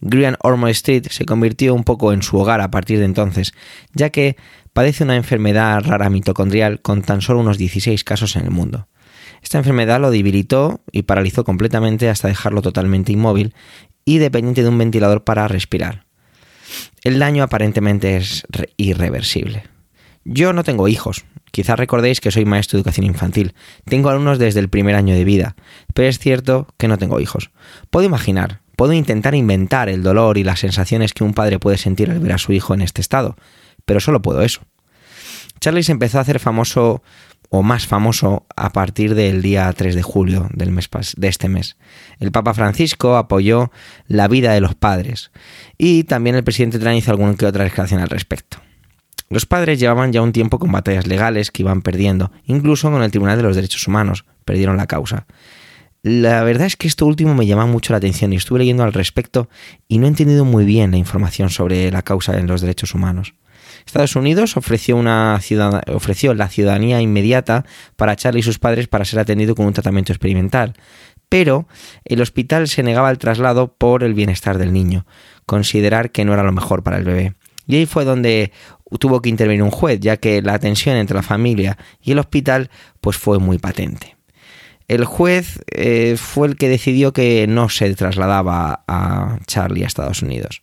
Grian 0.00 0.36
Ormond 0.42 0.70
Street 0.70 1.06
se 1.10 1.24
convirtió 1.24 1.74
un 1.74 1.84
poco 1.84 2.12
en 2.12 2.22
su 2.22 2.36
hogar 2.38 2.60
a 2.60 2.70
partir 2.70 2.98
de 2.98 3.06
entonces, 3.06 3.54
ya 3.94 4.10
que 4.10 4.36
padece 4.72 5.04
una 5.04 5.16
enfermedad 5.16 5.82
rara 5.82 6.10
mitocondrial 6.10 6.80
con 6.80 7.02
tan 7.02 7.22
solo 7.22 7.40
unos 7.40 7.58
16 7.58 8.04
casos 8.04 8.36
en 8.36 8.44
el 8.44 8.50
mundo. 8.50 8.88
Esta 9.42 9.58
enfermedad 9.58 10.00
lo 10.00 10.10
debilitó 10.10 10.80
y 10.92 11.02
paralizó 11.02 11.44
completamente 11.44 12.08
hasta 12.08 12.28
dejarlo 12.28 12.62
totalmente 12.62 13.12
inmóvil 13.12 13.54
y 14.04 14.18
dependiente 14.18 14.62
de 14.62 14.68
un 14.68 14.78
ventilador 14.78 15.24
para 15.24 15.48
respirar. 15.48 16.06
El 17.02 17.18
daño 17.18 17.42
aparentemente 17.42 18.16
es 18.16 18.46
irreversible. 18.76 19.64
Yo 20.24 20.52
no 20.52 20.64
tengo 20.64 20.88
hijos. 20.88 21.24
Quizás 21.56 21.78
recordéis 21.78 22.20
que 22.20 22.30
soy 22.30 22.44
maestro 22.44 22.76
de 22.76 22.80
educación 22.80 23.06
infantil. 23.06 23.54
Tengo 23.86 24.10
alumnos 24.10 24.38
desde 24.38 24.60
el 24.60 24.68
primer 24.68 24.94
año 24.94 25.14
de 25.14 25.24
vida, 25.24 25.56
pero 25.94 26.06
es 26.06 26.18
cierto 26.18 26.68
que 26.76 26.86
no 26.86 26.98
tengo 26.98 27.18
hijos. 27.18 27.50
Puedo 27.88 28.04
imaginar, 28.04 28.60
puedo 28.76 28.92
intentar 28.92 29.34
inventar 29.34 29.88
el 29.88 30.02
dolor 30.02 30.36
y 30.36 30.44
las 30.44 30.60
sensaciones 30.60 31.14
que 31.14 31.24
un 31.24 31.32
padre 31.32 31.58
puede 31.58 31.78
sentir 31.78 32.10
al 32.10 32.20
ver 32.20 32.32
a 32.32 32.38
su 32.38 32.52
hijo 32.52 32.74
en 32.74 32.82
este 32.82 33.00
estado, 33.00 33.36
pero 33.86 34.00
solo 34.00 34.20
puedo 34.20 34.42
eso. 34.42 34.60
Charlie 35.58 35.82
se 35.82 35.92
empezó 35.92 36.18
a 36.18 36.20
hacer 36.20 36.40
famoso 36.40 37.02
o 37.48 37.62
más 37.62 37.86
famoso 37.86 38.44
a 38.54 38.74
partir 38.74 39.14
del 39.14 39.40
día 39.40 39.72
3 39.72 39.94
de 39.94 40.02
julio 40.02 40.50
del 40.52 40.72
mes 40.72 40.90
de 41.16 41.28
este 41.28 41.48
mes. 41.48 41.78
El 42.18 42.32
Papa 42.32 42.52
Francisco 42.52 43.16
apoyó 43.16 43.72
la 44.08 44.28
vida 44.28 44.52
de 44.52 44.60
los 44.60 44.74
padres 44.74 45.30
y 45.78 46.04
también 46.04 46.36
el 46.36 46.44
presidente 46.44 46.78
Trump 46.78 46.98
hizo 46.98 47.12
alguna 47.12 47.34
que 47.34 47.46
otra 47.46 47.64
declaración 47.64 48.02
al 48.02 48.10
respecto. 48.10 48.58
Los 49.28 49.46
padres 49.46 49.80
llevaban 49.80 50.12
ya 50.12 50.22
un 50.22 50.32
tiempo 50.32 50.58
con 50.58 50.70
batallas 50.70 51.06
legales 51.06 51.50
que 51.50 51.62
iban 51.62 51.82
perdiendo, 51.82 52.30
incluso 52.44 52.90
con 52.90 53.02
el 53.02 53.10
Tribunal 53.10 53.36
de 53.36 53.42
los 53.42 53.56
Derechos 53.56 53.86
Humanos, 53.88 54.24
perdieron 54.44 54.76
la 54.76 54.86
causa. 54.86 55.26
La 56.02 56.44
verdad 56.44 56.68
es 56.68 56.76
que 56.76 56.86
esto 56.86 57.04
último 57.04 57.34
me 57.34 57.46
llama 57.46 57.66
mucho 57.66 57.92
la 57.92 57.96
atención 57.96 58.32
y 58.32 58.36
estuve 58.36 58.60
leyendo 58.60 58.84
al 58.84 58.92
respecto 58.92 59.48
y 59.88 59.98
no 59.98 60.06
he 60.06 60.08
entendido 60.08 60.44
muy 60.44 60.64
bien 60.64 60.92
la 60.92 60.98
información 60.98 61.50
sobre 61.50 61.90
la 61.90 62.02
causa 62.02 62.38
en 62.38 62.46
los 62.46 62.60
derechos 62.60 62.94
humanos. 62.94 63.34
Estados 63.84 64.14
Unidos 64.14 64.56
ofreció, 64.56 64.96
una 64.96 65.40
ofreció 65.88 66.34
la 66.34 66.48
ciudadanía 66.48 67.00
inmediata 67.00 67.64
para 67.96 68.14
Charlie 68.14 68.40
y 68.40 68.44
sus 68.44 68.60
padres 68.60 68.86
para 68.86 69.04
ser 69.04 69.18
atendido 69.18 69.56
con 69.56 69.66
un 69.66 69.72
tratamiento 69.72 70.12
experimental, 70.12 70.74
pero 71.28 71.66
el 72.04 72.20
hospital 72.20 72.68
se 72.68 72.84
negaba 72.84 73.08
al 73.08 73.18
traslado 73.18 73.74
por 73.74 74.04
el 74.04 74.14
bienestar 74.14 74.58
del 74.58 74.72
niño, 74.72 75.06
considerar 75.44 76.12
que 76.12 76.24
no 76.24 76.34
era 76.34 76.44
lo 76.44 76.52
mejor 76.52 76.84
para 76.84 76.98
el 76.98 77.04
bebé. 77.04 77.34
Y 77.66 77.76
ahí 77.76 77.86
fue 77.86 78.04
donde 78.04 78.52
tuvo 78.98 79.20
que 79.20 79.28
intervenir 79.28 79.62
un 79.62 79.70
juez, 79.70 80.00
ya 80.00 80.16
que 80.16 80.42
la 80.42 80.58
tensión 80.58 80.96
entre 80.96 81.16
la 81.16 81.22
familia 81.22 81.76
y 82.00 82.12
el 82.12 82.18
hospital 82.18 82.70
pues 83.00 83.16
fue 83.16 83.38
muy 83.38 83.58
patente. 83.58 84.16
El 84.88 85.04
juez 85.04 85.60
eh, 85.72 86.16
fue 86.16 86.46
el 86.48 86.56
que 86.56 86.68
decidió 86.68 87.12
que 87.12 87.46
no 87.48 87.68
se 87.68 87.92
trasladaba 87.94 88.84
a 88.86 89.38
Charlie 89.46 89.82
a 89.82 89.86
Estados 89.88 90.22
Unidos. 90.22 90.62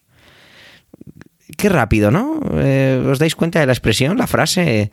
Qué 1.58 1.68
rápido, 1.70 2.10
¿no? 2.10 2.40
Eh, 2.54 3.04
¿Os 3.06 3.20
dais 3.20 3.36
cuenta 3.36 3.60
de 3.60 3.66
la 3.66 3.74
expresión, 3.74 4.18
la 4.18 4.28
frase? 4.28 4.92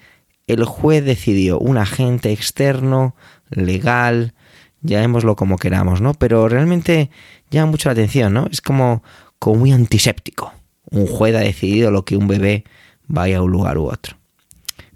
El 0.48 0.64
juez 0.64 1.04
decidió, 1.04 1.60
un 1.60 1.78
agente 1.78 2.32
externo, 2.32 3.14
legal, 3.50 4.34
llamémoslo 4.82 5.36
como 5.36 5.58
queramos, 5.58 6.00
¿no? 6.00 6.14
Pero 6.14 6.48
realmente 6.48 7.10
llama 7.50 7.70
mucho 7.70 7.88
la 7.88 7.92
atención, 7.92 8.34
¿no? 8.34 8.48
Es 8.50 8.60
como, 8.60 9.04
como 9.38 9.60
muy 9.60 9.72
antiséptico. 9.72 10.52
Un 10.90 11.06
juez 11.06 11.36
ha 11.36 11.40
decidido 11.40 11.92
lo 11.92 12.04
que 12.04 12.16
un 12.16 12.26
bebé 12.26 12.64
vaya 13.10 13.38
a 13.38 13.42
un 13.42 13.50
lugar 13.50 13.76
u 13.76 13.86
otro. 13.86 14.16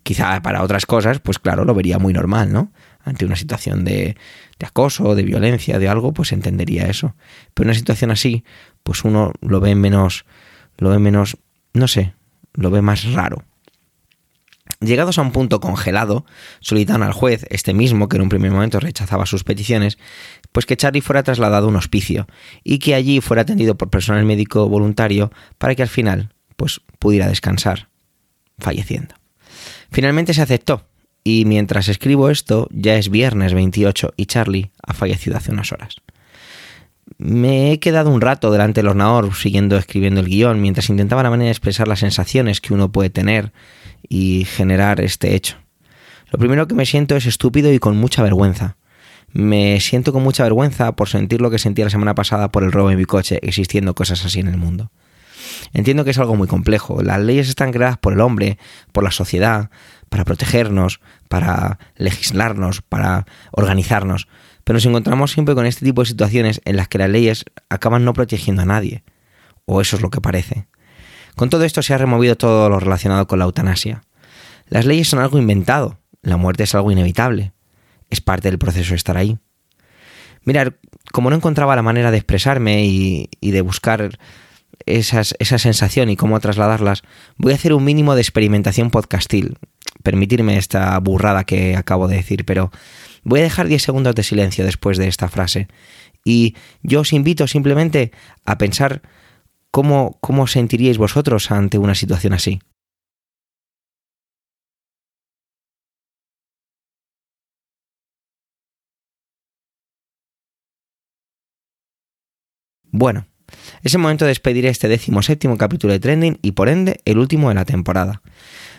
Quizá 0.03 0.41
para 0.43 0.63
otras 0.63 0.87
cosas, 0.87 1.19
pues 1.19 1.39
claro, 1.39 1.65
lo 1.65 1.75
vería 1.75 1.99
muy 1.99 2.13
normal, 2.13 2.53
¿no? 2.53 2.73
Ante 3.03 3.25
una 3.25 3.37
situación 3.37 3.85
de, 3.85 4.17
acoso, 4.65 5.15
de 5.15 5.25
violencia, 5.25 5.79
de 5.79 5.89
algo, 5.89 6.13
pues 6.13 6.33
entendería 6.33 6.87
eso. 6.87 7.15
Pero 7.53 7.69
una 7.69 7.75
situación 7.75 8.11
así, 8.11 8.45
pues 8.83 9.05
uno 9.05 9.33
lo 9.41 9.61
ve 9.61 9.75
menos, 9.75 10.25
lo 10.79 10.91
ve 10.91 10.99
menos, 10.99 11.39
no 11.73 11.89
sé, 11.89 12.15
lo 12.55 12.71
ve 12.71 12.83
más 12.83 13.13
raro. 13.13 13.45
Llegados 14.81 15.19
a 15.19 15.23
un 15.23 15.33
punto 15.33 15.61
congelado, 15.61 16.25
solicitaron 16.61 17.03
al 17.03 17.13
juez, 17.13 17.47
este 17.51 17.75
mismo 17.75 18.09
que 18.09 18.17
en 18.17 18.23
un 18.23 18.29
primer 18.29 18.51
momento 18.51 18.81
rechazaba 18.81 19.27
sus 19.27 19.45
peticiones, 19.45 19.99
pues 20.53 20.67
que 20.67 20.77
Charlie 20.77 21.01
fuera 21.01 21.23
trasladado 21.23 21.67
a 21.67 21.71
un 21.71 21.77
hospicio 21.77 22.27
y 22.63 22.79
que 22.79 22.95
allí 22.95 23.21
fuera 23.21 23.43
atendido 23.43 23.77
por 23.77 23.91
personal 23.91 24.25
médico 24.25 24.69
voluntario 24.69 25.33
para 25.59 25.75
que 25.75 25.83
al 25.83 25.89
final 25.89 26.35
pues 26.57 26.81
pudiera 26.99 27.29
descansar 27.29 27.89
falleciendo. 28.59 29.15
Finalmente 29.91 30.35
se 30.35 30.43
aceptó, 30.43 30.87
y 31.25 31.47
mientras 31.47 31.89
escribo 31.89 32.29
esto 32.29 32.69
ya 32.71 32.97
es 32.97 33.09
viernes 33.09 33.55
28 33.55 34.13
y 34.17 34.27
Charlie 34.27 34.71
ha 34.83 34.93
fallecido 34.93 35.37
hace 35.37 35.53
unas 35.53 35.73
horas. 35.73 35.97
Me 37.19 37.73
he 37.73 37.81
quedado 37.81 38.11
un 38.11 38.21
rato 38.21 38.51
delante 38.51 38.81
del 38.81 38.89
ordenador 38.89 39.35
siguiendo 39.35 39.77
escribiendo 39.77 40.21
el 40.21 40.27
guion 40.27 40.61
mientras 40.61 40.91
intentaba 40.91 41.23
la 41.23 41.31
manera 41.31 41.47
de 41.47 41.53
expresar 41.53 41.89
las 41.89 42.01
sensaciones 42.01 42.61
que 42.61 42.75
uno 42.75 42.93
puede 42.93 43.11
tener 43.11 43.53
y 44.09 44.45
generar 44.45 45.01
este 45.01 45.35
hecho. 45.35 45.57
Lo 46.31 46.39
primero 46.39 46.67
que 46.67 46.75
me 46.75 46.87
siento 46.87 47.17
es 47.17 47.27
estúpido 47.27 47.73
y 47.73 47.79
con 47.79 47.97
mucha 47.97 48.23
vergüenza. 48.23 48.77
Me 49.33 49.81
siento 49.81 50.13
con 50.13 50.23
mucha 50.23 50.43
vergüenza 50.45 50.93
por 50.93 51.09
sentir 51.09 51.41
lo 51.41 51.51
que 51.51 51.59
sentí 51.59 51.83
la 51.83 51.91
semana 51.91 52.15
pasada 52.15 52.51
por 52.51 52.65
el 52.65 52.73
robo 52.73 52.91
de 52.91 52.97
mi 52.97 53.05
coche, 53.05 53.39
existiendo 53.43 53.95
cosas 53.95 54.25
así 54.25 54.41
en 54.41 54.49
el 54.49 54.57
mundo. 54.57 54.91
Entiendo 55.73 56.05
que 56.05 56.11
es 56.11 56.19
algo 56.19 56.37
muy 56.37 56.49
complejo. 56.49 57.03
Las 57.03 57.21
leyes 57.21 57.49
están 57.49 57.73
creadas 57.73 57.99
por 57.99 58.13
el 58.13 58.21
hombre, 58.21 58.59
por 58.93 59.05
la 59.05 59.11
sociedad, 59.11 59.71
para 60.09 60.25
protegernos, 60.25 61.01
para 61.29 61.79
legislarnos, 61.97 62.83
para 62.83 63.27
organizarnos. 63.53 64.29
Pero 64.65 64.77
nos 64.77 64.87
encontramos 64.87 65.33
siempre 65.33 65.55
con 65.55 65.67
este 65.67 65.85
tipo 65.85 66.03
de 66.03 66.07
situaciones 66.07 66.61
en 66.65 66.77
las 66.77 66.89
que 66.89 66.99
las 66.99 67.11
leyes 67.11 67.45
acaban 67.69 68.05
no 68.05 68.13
protegiendo 68.13 68.63
a 68.63 68.67
nadie. 68.67 69.05
O 69.67 69.81
eso 69.81 69.97
es 69.97 70.03
lo 70.03 70.11
que 70.11 70.21
parece. 70.21 70.67
Con 71.37 71.51
todo 71.51 71.65
esto 71.65 71.83
se 71.83 71.95
ha 71.95 71.99
removido 71.99 72.37
todo 72.37 72.69
lo 72.69 72.79
relacionado 72.79 73.27
con 73.27 73.39
la 73.39 73.45
eutanasia. 73.45 74.03
Las 74.69 74.87
leyes 74.87 75.09
son 75.09 75.21
algo 75.21 75.39
inventado. 75.39 75.99
La 76.23 76.37
muerte 76.37 76.63
es 76.63 76.75
algo 76.75 76.93
inevitable. 76.93 77.53
Es 78.09 78.21
parte 78.21 78.51
del 78.51 78.59
proceso 78.59 78.91
de 78.91 78.97
estar 78.97 79.17
ahí. 79.17 79.39
Mirar, 80.45 80.79
como 81.13 81.31
no 81.31 81.37
encontraba 81.37 81.77
la 81.77 81.83
manera 81.83 82.11
de 82.11 82.19
expresarme 82.19 82.87
y, 82.87 83.29
y 83.41 83.51
de 83.51 83.61
buscar 83.63 84.19
esas, 84.87 85.35
esa 85.39 85.59
sensación 85.59 86.11
y 86.11 86.17
cómo 86.17 86.39
trasladarlas, 86.41 87.03
voy 87.37 87.53
a 87.53 87.57
hacer 87.57 87.73
un 87.73 87.85
mínimo 87.85 88.15
de 88.15 88.23
experimentación 88.23 88.91
podcastil. 88.91 89.59
Permitirme 90.03 90.57
esta 90.57 90.99
burrada 90.99 91.45
que 91.45 91.77
acabo 91.77 92.09
de 92.09 92.17
decir, 92.17 92.45
pero 92.45 92.71
voy 93.23 93.41
a 93.41 93.45
dejar 93.45 93.69
10 93.69 93.83
segundos 93.83 94.15
de 94.15 94.23
silencio 94.23 94.65
después 94.65 94.99
de 94.99 95.09
esta 95.09 95.29
frase. 95.29 95.69
Y 96.25 96.57
yo 96.83 97.01
os 97.01 97.13
invito 97.13 97.47
simplemente 97.47 98.13
a 98.45 98.59
pensar 98.59 99.03
cómo, 99.71 100.19
cómo 100.21 100.47
sentiríais 100.47 100.99
vosotros 100.99 101.51
ante 101.51 101.79
una 101.79 101.95
situación 101.95 102.33
así. 102.33 102.61
Bueno, 112.97 113.27
es 113.85 113.95
el 113.95 114.01
momento 114.01 114.25
de 114.25 114.31
despedir 114.31 114.65
este 114.67 114.99
séptimo 114.99 115.59
capítulo 115.59 115.93
de 115.93 116.01
Trending 116.01 116.39
y 116.41 116.53
por 116.53 116.71
ende 116.71 117.01
el 117.05 117.19
último 117.19 117.51
de 117.51 117.55
la 117.55 117.67
temporada. 117.67 118.23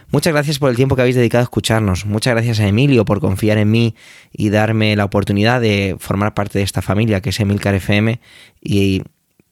Muchas 0.09 0.33
gracias 0.33 0.57
por 0.57 0.71
el 0.71 0.75
tiempo 0.75 0.95
que 0.95 1.03
habéis 1.03 1.15
dedicado 1.15 1.41
a 1.41 1.43
escucharnos. 1.43 2.07
Muchas 2.07 2.33
gracias 2.33 2.59
a 2.59 2.67
Emilio 2.67 3.05
por 3.05 3.19
confiar 3.19 3.59
en 3.59 3.69
mí 3.69 3.95
y 4.33 4.49
darme 4.49 4.95
la 4.95 5.05
oportunidad 5.05 5.61
de 5.61 5.95
formar 5.99 6.33
parte 6.33 6.57
de 6.57 6.63
esta 6.63 6.81
familia 6.81 7.21
que 7.21 7.29
es 7.29 7.39
Emilcar 7.39 7.75
FM 7.75 8.19
y 8.61 9.03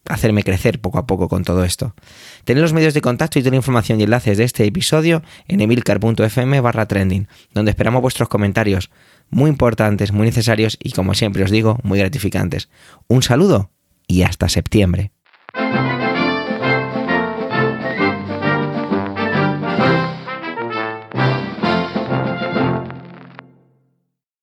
hacerme 0.10 0.44
crecer 0.44 0.82
poco 0.82 0.98
a 0.98 1.06
poco 1.06 1.30
con 1.30 1.44
todo 1.44 1.64
esto. 1.64 1.96
Tenéis 2.46 2.64
los 2.64 2.74
medios 2.74 2.96
de 2.96 3.02
contacto 3.02 3.38
y 3.38 3.44
toda 3.44 3.52
la 3.52 3.58
información 3.58 4.00
y 4.00 4.04
enlaces 4.04 4.40
de 4.40 4.44
este 4.44 4.66
episodio 4.66 5.22
en 5.48 5.62
emilcar.fm 5.62 6.62
barra 6.62 6.88
trending, 6.88 7.28
donde 7.54 7.72
esperamos 7.72 8.02
vuestros 8.02 8.28
comentarios, 8.28 8.90
muy 9.30 9.50
importantes, 9.50 10.12
muy 10.12 10.26
necesarios 10.26 10.78
y 10.82 10.92
como 10.92 11.14
siempre 11.14 11.44
os 11.44 11.52
digo, 11.52 11.80
muy 11.84 12.00
gratificantes. 12.00 12.70
Un 13.08 13.22
saludo 13.22 13.72
y 14.08 14.24
hasta 14.24 14.50
septiembre. 14.50 15.13
Thank 15.56 16.02
you. 16.02 16.03